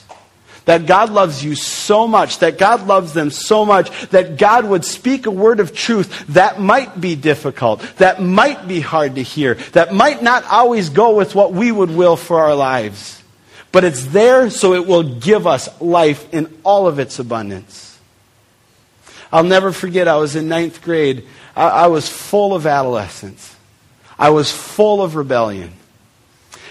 That 0.70 0.86
God 0.86 1.10
loves 1.10 1.44
you 1.44 1.56
so 1.56 2.08
much, 2.08 2.38
that 2.40 2.60
God 2.60 2.86
loves 2.86 3.14
them 3.14 3.32
so 3.32 3.66
much, 3.66 3.90
that 4.10 4.38
God 4.38 4.66
would 4.66 4.86
speak 4.86 5.26
a 5.26 5.32
word 5.32 5.60
of 5.60 5.74
truth 5.74 6.28
that 6.28 6.62
might 6.62 7.02
be 7.02 7.16
difficult, 7.16 7.82
that 7.98 8.22
might 8.22 8.68
be 8.68 8.80
hard 8.80 9.16
to 9.16 9.24
hear, 9.24 9.56
that 9.74 9.96
might 9.96 10.22
not 10.22 10.44
always 10.46 10.92
go 10.92 11.16
with 11.16 11.34
what 11.34 11.54
we 11.54 11.72
would 11.72 11.90
will 11.90 12.16
for 12.16 12.40
our 12.40 12.54
lives. 12.54 13.24
But 13.72 13.84
it's 13.84 14.06
there 14.06 14.52
so 14.52 14.76
it 14.76 14.86
will 14.86 15.02
give 15.02 15.48
us 15.48 15.82
life 15.82 16.32
in 16.32 16.56
all 16.64 16.86
of 16.86 17.00
its 17.00 17.18
abundance. 17.18 17.98
I'll 19.34 19.44
never 19.44 19.72
forget, 19.72 20.08
I 20.08 20.18
was 20.18 20.36
in 20.36 20.50
ninth 20.50 20.84
grade. 20.84 21.26
I, 21.56 21.68
I 21.68 21.88
was 21.88 22.08
full 22.08 22.54
of 22.54 22.68
adolescence. 22.68 23.56
I 24.20 24.30
was 24.30 24.52
full 24.52 25.02
of 25.02 25.16
rebellion. 25.16 25.72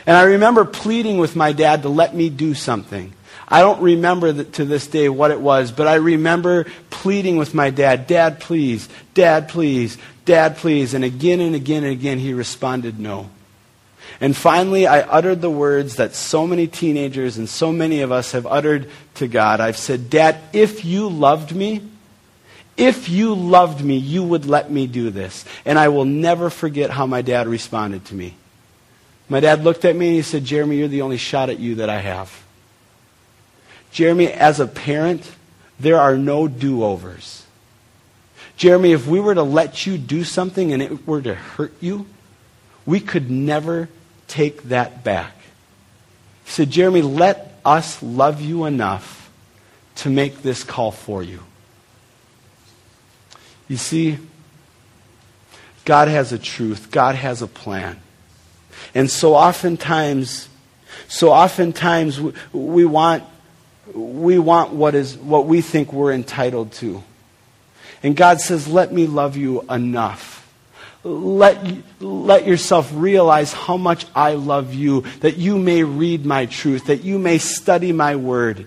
And 0.06 0.16
I 0.16 0.22
remember 0.22 0.64
pleading 0.64 1.18
with 1.18 1.34
my 1.34 1.50
dad 1.50 1.82
to 1.82 1.88
let 1.88 2.14
me 2.14 2.30
do 2.30 2.54
something. 2.54 3.12
I 3.50 3.60
don't 3.60 3.80
remember 3.80 4.30
the, 4.32 4.44
to 4.44 4.64
this 4.66 4.86
day 4.86 5.08
what 5.08 5.30
it 5.30 5.40
was, 5.40 5.72
but 5.72 5.88
I 5.88 5.94
remember 5.94 6.66
pleading 6.90 7.38
with 7.38 7.54
my 7.54 7.70
dad, 7.70 8.06
Dad, 8.06 8.40
please, 8.40 8.88
Dad, 9.14 9.48
please, 9.48 9.96
Dad, 10.26 10.58
please. 10.58 10.92
And 10.92 11.02
again 11.02 11.40
and 11.40 11.54
again 11.54 11.82
and 11.82 11.92
again, 11.92 12.18
he 12.18 12.34
responded 12.34 12.98
no. 12.98 13.30
And 14.20 14.36
finally, 14.36 14.86
I 14.86 15.00
uttered 15.00 15.40
the 15.40 15.50
words 15.50 15.96
that 15.96 16.14
so 16.14 16.46
many 16.46 16.66
teenagers 16.66 17.38
and 17.38 17.48
so 17.48 17.72
many 17.72 18.00
of 18.00 18.12
us 18.12 18.32
have 18.32 18.46
uttered 18.46 18.90
to 19.14 19.28
God. 19.28 19.60
I've 19.60 19.76
said, 19.76 20.10
Dad, 20.10 20.38
if 20.52 20.84
you 20.84 21.08
loved 21.08 21.54
me, 21.54 21.82
if 22.76 23.08
you 23.08 23.34
loved 23.34 23.82
me, 23.82 23.96
you 23.96 24.22
would 24.22 24.44
let 24.46 24.70
me 24.70 24.86
do 24.86 25.10
this. 25.10 25.44
And 25.64 25.78
I 25.78 25.88
will 25.88 26.04
never 26.04 26.50
forget 26.50 26.90
how 26.90 27.06
my 27.06 27.22
dad 27.22 27.48
responded 27.48 28.04
to 28.06 28.14
me. 28.14 28.34
My 29.28 29.40
dad 29.40 29.64
looked 29.64 29.84
at 29.84 29.96
me 29.96 30.08
and 30.08 30.16
he 30.16 30.22
said, 30.22 30.44
Jeremy, 30.44 30.78
you're 30.78 30.88
the 30.88 31.02
only 31.02 31.16
shot 31.16 31.50
at 31.50 31.58
you 31.58 31.76
that 31.76 31.90
I 31.90 31.98
have. 31.98 32.47
Jeremy, 33.90 34.28
as 34.28 34.60
a 34.60 34.66
parent, 34.66 35.30
there 35.80 35.98
are 35.98 36.16
no 36.16 36.48
do 36.48 36.84
overs. 36.84 37.44
Jeremy, 38.56 38.92
if 38.92 39.06
we 39.06 39.20
were 39.20 39.34
to 39.34 39.42
let 39.42 39.86
you 39.86 39.96
do 39.96 40.24
something 40.24 40.72
and 40.72 40.82
it 40.82 41.06
were 41.06 41.22
to 41.22 41.34
hurt 41.34 41.74
you, 41.80 42.06
we 42.84 43.00
could 43.00 43.30
never 43.30 43.88
take 44.26 44.64
that 44.64 45.04
back. 45.04 45.32
He 46.44 46.50
said, 46.50 46.70
Jeremy, 46.70 47.02
let 47.02 47.60
us 47.64 48.02
love 48.02 48.40
you 48.40 48.64
enough 48.64 49.30
to 49.96 50.10
make 50.10 50.42
this 50.42 50.64
call 50.64 50.90
for 50.90 51.22
you. 51.22 51.40
You 53.68 53.76
see, 53.76 54.18
God 55.84 56.08
has 56.08 56.32
a 56.32 56.38
truth, 56.38 56.90
God 56.90 57.14
has 57.14 57.42
a 57.42 57.46
plan. 57.46 58.00
And 58.94 59.10
so 59.10 59.34
oftentimes, 59.34 60.48
so 61.06 61.30
oftentimes 61.30 62.20
we, 62.20 62.32
we 62.52 62.84
want 62.84 63.24
we 63.94 64.38
want 64.38 64.72
what 64.72 64.94
is 64.94 65.16
what 65.16 65.46
we 65.46 65.60
think 65.60 65.92
we're 65.92 66.12
entitled 66.12 66.72
to. 66.72 67.02
And 68.02 68.16
God 68.16 68.40
says, 68.40 68.68
"Let 68.68 68.92
me 68.92 69.06
love 69.06 69.36
you 69.36 69.62
enough. 69.68 70.46
Let 71.04 71.58
let 72.00 72.46
yourself 72.46 72.90
realize 72.92 73.52
how 73.52 73.76
much 73.76 74.06
I 74.14 74.34
love 74.34 74.74
you 74.74 75.04
that 75.20 75.36
you 75.36 75.58
may 75.58 75.82
read 75.82 76.26
my 76.26 76.46
truth, 76.46 76.86
that 76.86 77.04
you 77.04 77.18
may 77.18 77.38
study 77.38 77.92
my 77.92 78.16
word." 78.16 78.66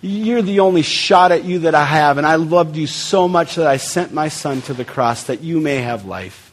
You're 0.00 0.42
the 0.42 0.60
only 0.60 0.82
shot 0.82 1.32
at 1.32 1.44
you 1.44 1.60
that 1.60 1.74
I 1.74 1.84
have, 1.84 2.18
and 2.18 2.26
I 2.26 2.36
loved 2.36 2.76
you 2.76 2.86
so 2.86 3.26
much 3.26 3.56
that 3.56 3.66
I 3.66 3.78
sent 3.78 4.14
my 4.14 4.28
son 4.28 4.62
to 4.62 4.74
the 4.74 4.84
cross 4.84 5.24
that 5.24 5.42
you 5.42 5.60
may 5.60 5.78
have 5.78 6.04
life, 6.04 6.52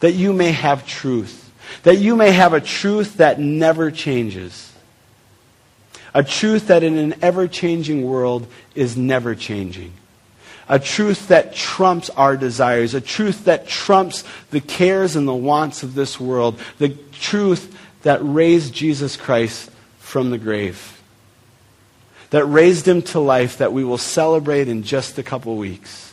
that 0.00 0.12
you 0.12 0.32
may 0.32 0.52
have 0.52 0.86
truth, 0.86 1.50
that 1.82 1.98
you 1.98 2.16
may 2.16 2.30
have 2.30 2.54
a 2.54 2.60
truth 2.60 3.18
that 3.18 3.38
never 3.38 3.90
changes. 3.90 4.71
A 6.14 6.22
truth 6.22 6.66
that 6.66 6.82
in 6.82 6.98
an 6.98 7.14
ever 7.22 7.48
changing 7.48 8.06
world 8.06 8.46
is 8.74 8.96
never 8.96 9.34
changing. 9.34 9.92
A 10.68 10.78
truth 10.78 11.28
that 11.28 11.54
trumps 11.54 12.10
our 12.10 12.36
desires. 12.36 12.94
A 12.94 13.00
truth 13.00 13.44
that 13.44 13.66
trumps 13.66 14.24
the 14.50 14.60
cares 14.60 15.16
and 15.16 15.26
the 15.26 15.34
wants 15.34 15.82
of 15.82 15.94
this 15.94 16.20
world. 16.20 16.58
The 16.78 16.90
truth 17.12 17.76
that 18.02 18.20
raised 18.22 18.74
Jesus 18.74 19.16
Christ 19.16 19.70
from 19.98 20.30
the 20.30 20.38
grave. 20.38 21.00
That 22.30 22.44
raised 22.44 22.86
him 22.86 23.02
to 23.02 23.20
life 23.20 23.58
that 23.58 23.72
we 23.72 23.84
will 23.84 23.98
celebrate 23.98 24.68
in 24.68 24.82
just 24.82 25.18
a 25.18 25.22
couple 25.22 25.56
weeks. 25.56 26.11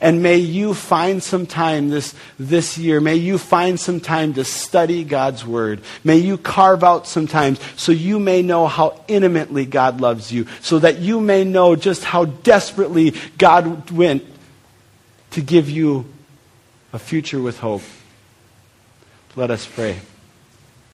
And 0.00 0.22
may 0.22 0.36
you 0.36 0.74
find 0.74 1.22
some 1.22 1.46
time 1.46 1.90
this, 1.90 2.14
this 2.38 2.78
year, 2.78 3.00
may 3.00 3.16
you 3.16 3.38
find 3.38 3.78
some 3.78 4.00
time 4.00 4.34
to 4.34 4.44
study 4.44 5.04
God's 5.04 5.46
Word. 5.46 5.80
May 6.04 6.16
you 6.16 6.38
carve 6.38 6.82
out 6.82 7.06
some 7.06 7.26
time 7.26 7.56
so 7.76 7.92
you 7.92 8.18
may 8.18 8.42
know 8.42 8.66
how 8.66 9.02
intimately 9.08 9.66
God 9.66 10.00
loves 10.00 10.32
you, 10.32 10.46
so 10.60 10.78
that 10.78 10.98
you 10.98 11.20
may 11.20 11.44
know 11.44 11.76
just 11.76 12.04
how 12.04 12.24
desperately 12.24 13.14
God 13.38 13.90
went 13.90 14.24
to 15.30 15.40
give 15.40 15.68
you 15.68 16.06
a 16.92 16.98
future 16.98 17.40
with 17.40 17.58
hope. 17.58 17.82
Let 19.36 19.50
us 19.50 19.66
pray. 19.66 20.00